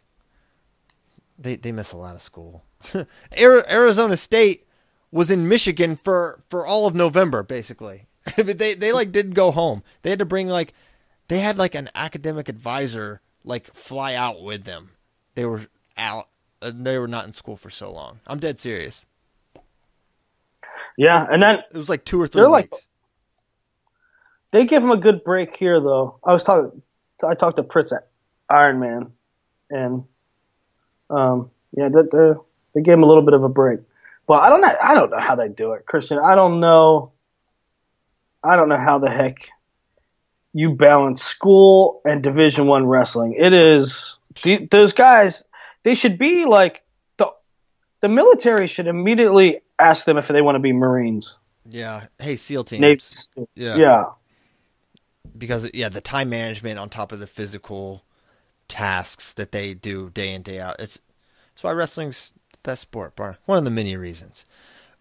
[1.38, 2.62] they they miss a lot of school.
[3.38, 4.66] Arizona State
[5.10, 8.04] was in Michigan for for all of November, basically.
[8.36, 9.82] but they they like didn't go home.
[10.02, 10.74] They had to bring like
[11.28, 14.90] they had like an academic advisor like fly out with them.
[15.34, 15.62] They were
[15.96, 16.28] out.
[16.62, 18.20] uh, They were not in school for so long.
[18.26, 19.06] I'm dead serious.
[20.96, 22.86] Yeah, and then It was like two or 3 They're like- weeks.
[24.54, 26.20] They give him a good break here, though.
[26.22, 26.80] I was talking,
[27.26, 28.06] I talked to Pritz at
[28.48, 29.10] Iron Man,
[29.68, 30.04] and
[31.10, 32.32] um, yeah, they, they
[32.72, 33.80] they gave him a little bit of a break.
[34.28, 36.20] But I don't know, I don't know how they do it, Christian.
[36.20, 37.10] I don't know,
[38.44, 39.38] I don't know how the heck
[40.52, 43.34] you balance school and Division One wrestling.
[43.36, 44.16] It is
[44.70, 45.42] those guys.
[45.82, 46.84] They should be like
[47.18, 47.26] the
[48.02, 51.34] the military should immediately ask them if they want to be Marines.
[51.68, 52.06] Yeah.
[52.20, 52.80] Hey, SEAL teams.
[52.80, 53.76] Navy, Yeah.
[53.76, 54.04] yeah.
[55.36, 58.04] Because yeah, the time management on top of the physical
[58.68, 60.76] tasks that they do day in day out.
[60.78, 61.00] It's
[61.54, 63.16] that's why wrestling's the best sport.
[63.16, 64.44] Bar one of the many reasons.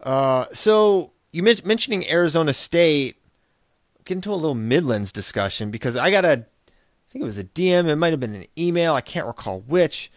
[0.02, 3.16] Uh, so you men- mentioning Arizona State,
[4.04, 7.44] get into a little Midlands discussion because I got a, I think it was a
[7.44, 7.88] DM.
[7.88, 8.94] It might have been an email.
[8.94, 10.10] I can't recall which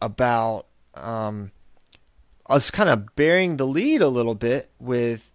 [0.00, 1.52] about um,
[2.48, 5.32] us kind of bearing the lead a little bit with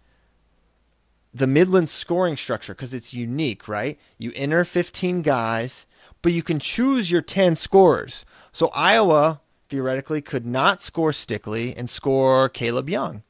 [1.34, 3.98] the Midland scoring structure because it's unique, right?
[4.18, 5.86] You enter 15 guys,
[6.20, 8.24] but you can choose your 10 scorers.
[8.52, 13.22] So Iowa theoretically could not score Stickley and score Caleb Young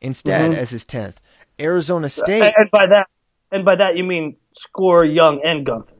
[0.00, 0.60] instead mm-hmm.
[0.60, 1.16] as his 10th.
[1.58, 3.08] Arizona State, And, by that,
[3.50, 5.94] and by that you mean score Young and Gunther.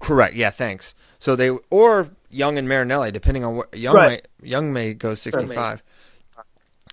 [0.00, 0.34] correct?
[0.34, 0.94] Yeah, thanks.
[1.18, 4.26] So they or Young and Marinelli, depending on what Young Right.
[4.40, 5.82] may, Young may go 65.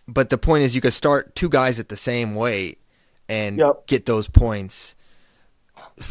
[0.07, 2.79] But the point is, you could start two guys at the same weight
[3.29, 3.87] and Yep.
[3.87, 4.95] get those points.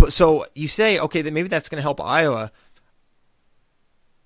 [0.09, 2.51] So- you say, okay, then maybe that's going to help Iowa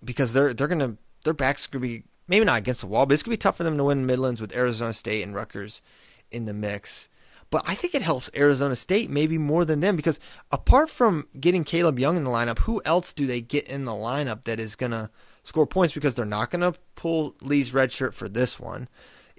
[0.05, 3.07] because they're they're going to their backs going to be maybe not against the wall,
[3.07, 5.35] but it's going to be tough for them to win Midlands with Arizona State and
[5.35, 5.83] Rutgers
[6.31, 7.09] in the mix.
[7.51, 10.21] But I think it helps Arizona State maybe more than them because
[10.53, 13.93] apart from getting Caleb Young in the lineup, who else do they get in the
[13.93, 15.11] lineup that is going to
[15.43, 18.89] score points because they're not going to pull Lee's red shirt for this one.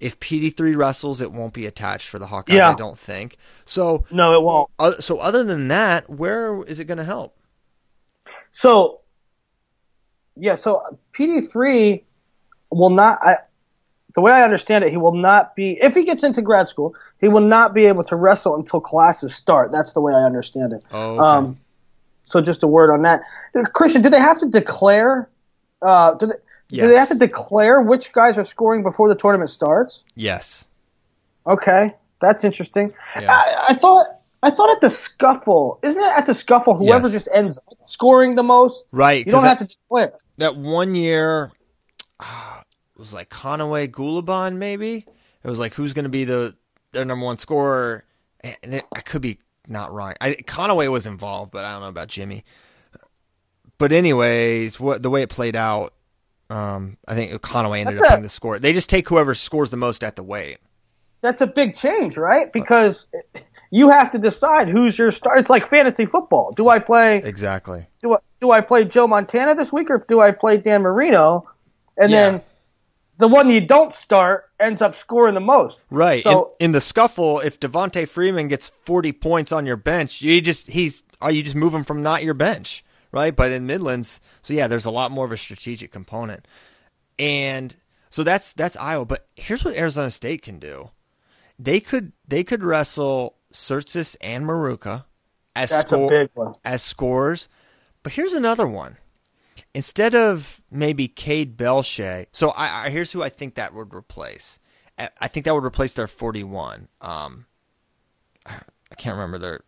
[0.01, 2.71] If PD3 wrestles, it won't be attached for the Hawkeyes, Yeah.
[2.71, 3.37] I don't think.
[3.65, 4.69] So, No, it won't.
[4.79, 7.37] uh, so other than that, where is it going to help?
[8.49, 9.01] So,
[10.35, 10.81] yeah, so
[11.13, 12.03] PD3
[12.71, 13.19] will not.
[13.21, 13.37] I,
[14.15, 16.95] the way I understand it, he will not be if he gets into grad school,
[17.19, 19.71] he will not be able to wrestle until classes start.
[19.71, 20.83] That's the way I understand it.
[20.91, 21.19] Oh, okay.
[21.19, 21.59] Um,
[22.23, 23.21] so just a word on that,
[23.73, 24.01] Christian.
[24.01, 25.29] Do they have to declare?
[25.81, 26.33] Uh, do they?
[26.71, 30.03] Do they have to declare which guys are scoring before the tournament starts?
[30.15, 30.67] Yes.
[31.45, 32.93] Okay, that's interesting.
[33.19, 33.31] Yeah.
[33.31, 34.05] I, I thought
[34.43, 37.11] I thought at the scuffle, isn't it at the scuffle whoever Yes.
[37.13, 38.85] just ends up scoring the most?
[38.91, 39.25] Right.
[39.25, 40.13] You don't 'cause have to declare.
[40.37, 41.51] that one year
[42.19, 42.61] uh,
[42.95, 45.05] it was like Conaway Gulibon maybe.
[45.43, 46.55] It was like who's going to be the
[46.93, 48.03] their number one scorer,
[48.43, 50.13] and it, I could be not wrong.
[50.21, 52.43] I, Conaway was involved, but I don't know about Jimmy.
[53.77, 55.93] But anyways, what the way it played out,
[56.51, 58.59] um, I think Conaway ended That's up being the score.
[58.59, 60.57] They just take whoever scores the most at the weight.
[61.21, 62.51] That's a big change, right?
[62.51, 63.07] Because
[63.69, 65.37] you have to decide who's your star.
[65.37, 66.51] It's like fantasy football.
[66.55, 67.85] Do I play Exactly.
[68.01, 71.47] do I, do I play Joe Montana this week or do I play Dan Marino?
[71.97, 72.31] And Yeah.
[72.31, 72.41] then
[73.19, 75.79] the one you don't start ends up scoring the most.
[75.91, 76.23] Right.
[76.23, 80.41] So- in, in the scuffle, if Devonta Freeman gets 40 points on your bench, you
[80.41, 83.35] just he's are you just move him from not your bench, right?
[83.35, 86.47] But in Midlands, so yeah, there's a lot more of a strategic component.
[87.19, 87.75] And
[88.09, 90.89] so that's that's Iowa, but here's what Arizona State can do.
[91.59, 95.05] They could they could wrestle Surtis and Maruka
[95.55, 96.55] as That's a score- big one.
[96.65, 97.47] as scores.
[98.03, 98.97] But here's another one.
[99.73, 104.59] Instead of maybe Cade Belshay, so I, I here's who I think that would replace.
[104.97, 106.87] I I think that would replace their 41.
[106.99, 107.45] Um,
[108.45, 109.61] I can't remember their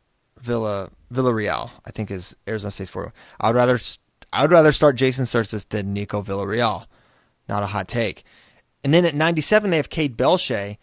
[0.44, 1.72] Villa Villarreal.
[1.86, 3.14] I think is Arizona State's 41.
[3.40, 3.80] I would rather
[4.34, 6.86] I would rather start Jason Surtis than Nico Villarreal.
[7.48, 8.24] Not a hot take.
[8.84, 10.78] And then at 97 they have Cade Belshay.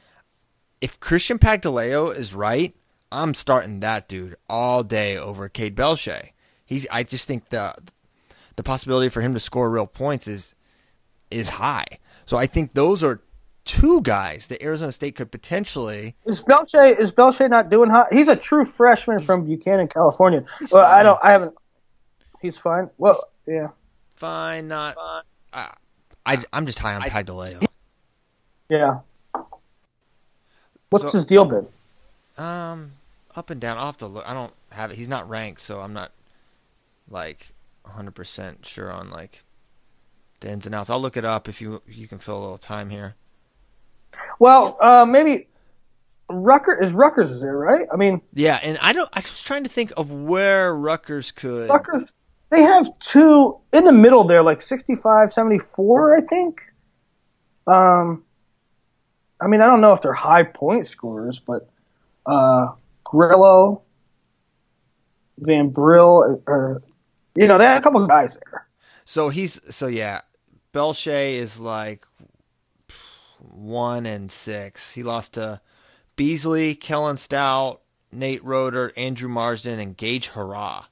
[0.80, 2.74] If Christian Pagdilao is right,
[3.12, 6.30] I'm starting that dude all day over Cade Belshay.
[6.64, 7.74] He's I just think the
[8.56, 10.54] the possibility for him to score real points is
[11.30, 11.86] is high.
[12.24, 13.20] So I think those are
[13.70, 18.12] two guys that Arizona State could potentially Is Belche is Belche not doing hot?
[18.12, 20.44] He's a true freshman from Buchanan, California.
[20.72, 21.18] Well, I don't.
[21.22, 21.54] I haven't.
[22.42, 22.90] He's fine.
[22.98, 23.68] Well, yeah.
[24.16, 25.22] fine not uh,
[26.26, 27.64] I I'm just high on Pagdilao.
[28.68, 29.00] Yeah.
[30.90, 31.68] What's So- his deal been?
[32.36, 32.92] Um,
[33.36, 33.78] up and down.
[33.78, 34.28] I'll have to look.
[34.28, 34.96] I don't have it.
[34.96, 36.10] He's not ranked, so I'm not
[37.08, 37.52] like
[37.82, 39.44] 100 percent sure on like
[40.40, 40.90] the ins and outs.
[40.90, 43.14] I'll look it up if you you can fill a little time here.
[44.40, 45.46] Well, uh, maybe
[46.30, 47.86] Rucker is Rutgers is there, right?
[47.92, 49.08] I mean, Yeah, and I don't.
[49.12, 51.68] I was trying to think of where Rutgers could.
[51.68, 52.12] Rutgers.
[52.48, 56.62] They have two in the middle there, like 65, 74, I think.
[57.68, 58.24] Um,
[59.40, 61.68] I mean, I don't know if they're high point scorers, but
[62.26, 62.72] uh,
[63.04, 63.82] Grillo,
[65.38, 66.82] Van Brill, or
[67.36, 68.66] you know, they had a couple of guys there.
[69.04, 70.22] So he's so yeah.
[70.72, 72.06] Belshay is like
[73.52, 74.92] one and six.
[74.92, 75.60] He lost to
[76.16, 77.80] Beasley, Kellen Stout,
[78.12, 80.84] Nate Roeder, Andrew Marsden, and Gage Hurrah.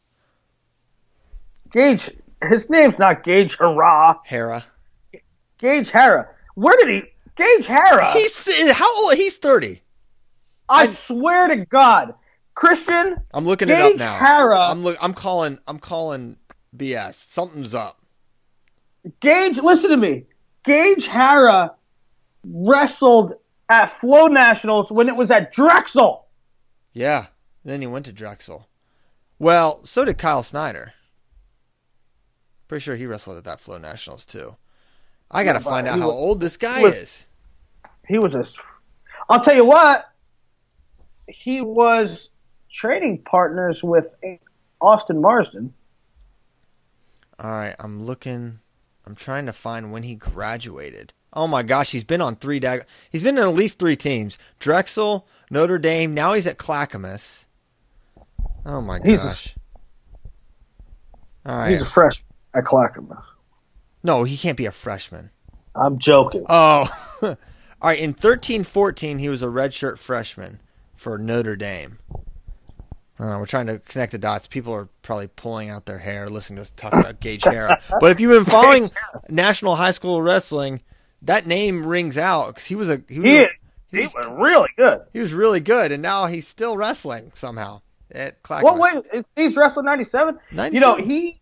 [1.70, 2.10] Gage,
[2.42, 4.16] his name's not Gage Hurrah.
[4.24, 4.64] Hera.
[5.58, 6.28] Gage Hara.
[6.54, 7.02] Where did he?
[7.34, 8.12] Gage Hara.
[8.12, 9.14] He's how old?
[9.14, 9.82] He's thirty.
[10.68, 12.14] I swear to God,
[12.54, 13.16] Christian.
[13.32, 14.14] I'm looking it up Gage now.
[14.14, 14.58] Hara.
[14.58, 14.96] I'm look.
[15.00, 15.58] I'm calling.
[15.66, 16.36] I'm calling
[16.76, 17.14] BS.
[17.14, 18.00] Something's up.
[19.20, 20.24] Gage, listen to me.
[20.64, 21.74] Gage Hara
[22.44, 23.34] wrestled
[23.68, 26.26] at Flow Nationals when it was at Drexel.
[26.92, 27.26] Yeah.
[27.64, 28.68] Then he went to Drexel.
[29.38, 30.94] Well, so did Kyle Snyder.
[32.66, 34.56] Pretty sure he wrestled at that Flow Nationals too.
[35.30, 37.26] I gotta but find out how was- old this guy was- is.
[38.06, 38.44] He was a.
[39.28, 40.10] I'll tell you what.
[41.26, 42.30] He was
[42.72, 44.06] training partners with
[44.80, 45.74] Austin Marsden.
[47.38, 48.60] All right, I'm looking.
[49.04, 51.12] I'm trying to find when he graduated.
[51.32, 52.58] Oh my gosh, he's been on three.
[52.60, 56.14] Dag- he's been in at least three teams: Drexel, Notre Dame.
[56.14, 57.46] Now he's at Clackamas.
[58.66, 59.54] Oh my He's a- gosh.
[61.46, 61.70] All right.
[61.70, 63.18] He's a freshman at Clackamas.
[64.02, 65.30] no, he can't be a freshman.
[65.74, 66.44] I'm joking.
[66.48, 66.88] Oh,
[67.22, 67.36] all
[67.82, 67.98] right.
[67.98, 70.60] In thirteen fourteen, he was a redshirt freshman
[70.96, 71.98] for Notre Dame.
[73.20, 74.46] I don't know, we're trying to connect the dots.
[74.46, 77.80] People are probably pulling out their hair listening to us talk about Gage Hara.
[78.00, 78.86] But if you've been following
[79.28, 80.82] National High School Wrestling,
[81.22, 83.48] that name rings out because he was a he was, he, a-
[83.90, 85.00] he was really good.
[85.12, 88.78] he was really good, and now he's still wrestling somehow at Clackamas.
[88.78, 89.04] What wait?
[89.12, 90.38] It's, he's wrestling ninety seven.
[90.74, 91.40] You know he,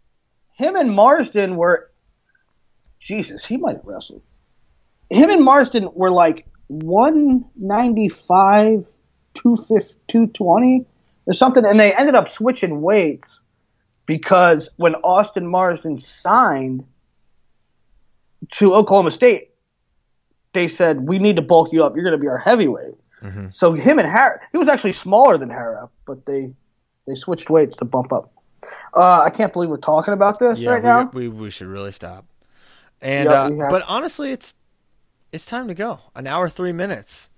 [0.55, 1.91] him and Marsden were.
[2.99, 4.23] Jesus, he might have wrestled.
[5.11, 8.89] Him and Marsden were like one ninety five,
[9.35, 10.87] two fifty, two twenty,
[11.27, 13.41] or something, and they ended up switching weights
[14.07, 16.85] because when Austin Marsden signed
[18.53, 19.51] to Oklahoma State,
[20.57, 21.95] they said we need to bulk you up.
[21.95, 22.95] You're going to be our heavyweight.
[23.51, 26.53] So him and Hara, he was actually smaller than Hara, but they
[27.07, 28.33] they switched weights to bump up.
[28.95, 31.11] Uh, I can't believe we're talking about this yeah, right now.
[31.13, 32.25] we, we we should really stop.
[33.03, 34.55] And Yeah, uh, but honestly, it's
[35.33, 36.01] it's time to go.
[36.15, 37.31] An hour three minutes.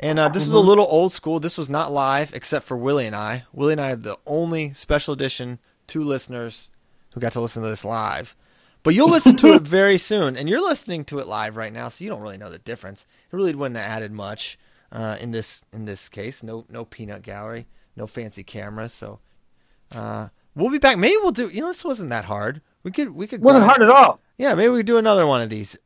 [0.00, 0.48] And uh, this Mm-hmm.
[0.48, 1.38] is a little old school.
[1.40, 3.44] This was not live, except for Willie and I.
[3.52, 6.68] Willie and I are the only special edition two listeners
[7.12, 8.34] who got to listen to this live.
[8.88, 11.90] But you'll listen to it very soon, and you're listening to it live right now,
[11.90, 13.04] so you don't really know the difference.
[13.30, 14.58] It really wouldn't have added much
[14.90, 16.42] uh, in this in this case.
[16.42, 17.66] No no peanut gallery,
[17.96, 18.94] no fancy cameras.
[18.94, 19.18] So
[19.92, 20.96] uh, we'll be back.
[20.96, 21.50] Maybe we'll do.
[21.50, 22.62] You know, this wasn't that hard.
[22.82, 23.42] We could we could.
[23.42, 24.20] wasn't hard at all.
[24.38, 25.76] Yeah, maybe we could do another one of these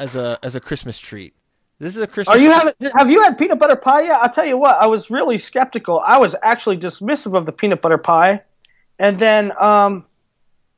[0.00, 1.36] as a as a Christmas treat.
[1.78, 2.36] This is a Christmas.
[2.36, 2.74] Are you having?
[2.96, 4.18] Have you had peanut butter pie yet?
[4.20, 4.78] I'll tell you what.
[4.80, 6.00] I was really skeptical.
[6.00, 8.42] I was actually dismissive of the peanut butter pie,
[8.98, 10.06] and then um,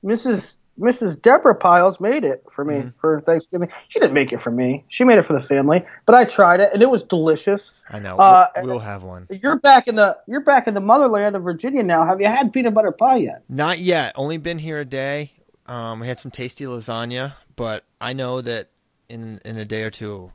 [0.05, 0.57] Mrs.
[0.79, 1.21] Mrs.
[1.21, 3.69] Deborah Pyles made it for me for Thanksgiving.
[3.89, 4.85] She didn't make it for me.
[4.89, 7.73] She made it for the family, but I tried it and it was delicious.
[7.89, 8.17] I know.
[8.17, 9.29] Uh, we'll, we'll have one.
[9.31, 12.05] You're back in the you're back in the motherland of Virginia now.
[12.05, 13.45] Have you had peanut butter pie yet?
[13.49, 14.13] Not yet.
[14.17, 15.33] Only been here a day.
[15.67, 18.71] Um, we had some tasty lasagna, but I know that
[19.09, 20.33] in in a day or two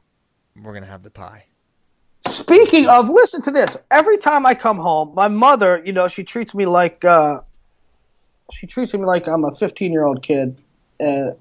[0.55, 1.45] we're gonna have the pie.
[2.27, 3.77] Speaking of, listen to this.
[3.91, 7.41] Every time I come home, my mother, you know, she treats me like uh,
[8.51, 10.57] she treats me like I'm a 15 year old kid,
[10.99, 11.31] uh,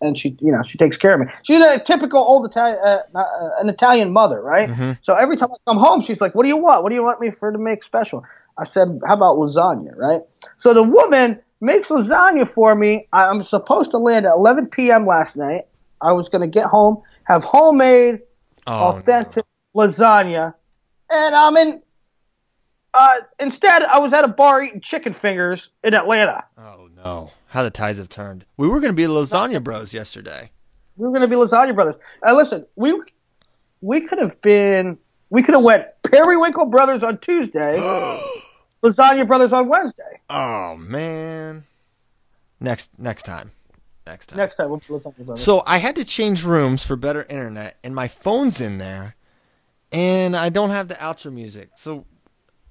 [0.00, 1.26] and she, you know, she takes care of me.
[1.42, 4.68] She's a typical old Italian, uh, uh, an Italian mother, right?
[5.02, 6.82] So every time I come home, she's like, "What do you want?
[6.82, 8.24] What do you want me for to make special?"
[8.56, 10.22] I said, "How about lasagna?" Right?
[10.58, 13.08] So the woman makes lasagna for me.
[13.12, 15.06] I'm supposed to land at 11 p.m.
[15.06, 15.62] last night.
[16.00, 18.20] I was going to get home, have homemade
[18.68, 20.54] Oh, authentic lasagna,
[21.10, 21.82] and I'm in.
[22.94, 26.44] Uh, instead, I was at a bar eating chicken fingers in Atlanta.
[26.56, 27.30] Oh no!
[27.48, 28.44] How the tides have turned.
[28.56, 30.50] We were gonna be lasagna bros yesterday.
[30.98, 31.94] We were going to be lasagna brothers.
[32.26, 33.00] Uh, listen, we
[33.80, 34.98] we could have been.
[35.30, 37.78] We could have went Periwinkle Brothers on Tuesday,
[38.82, 40.20] Lasagna Brothers on Wednesday.
[40.28, 41.64] Oh man!
[42.60, 43.52] Next next time.
[44.06, 44.38] Next time.
[44.38, 45.44] Next time, we'll Lasagna Brothers.
[45.44, 49.14] So I had to change rooms for better internet, and my phone's in there,
[49.92, 51.70] and I don't have the outro music.
[51.76, 52.06] So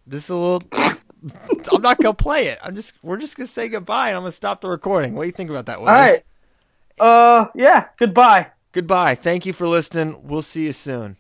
[0.08, 0.64] this is a little.
[0.72, 2.60] I'm not gonna play it.
[2.64, 2.94] I'm just.
[3.04, 5.14] We're just gonna say goodbye, and I'm gonna stop the recording.
[5.14, 5.80] What do you think about that?
[5.80, 6.24] All right.
[7.00, 7.88] Uh, yeah.
[8.00, 8.48] Goodbye.
[8.72, 9.16] Goodbye.
[9.16, 10.20] Thank you for listening.
[10.24, 11.18] We'll see you soon.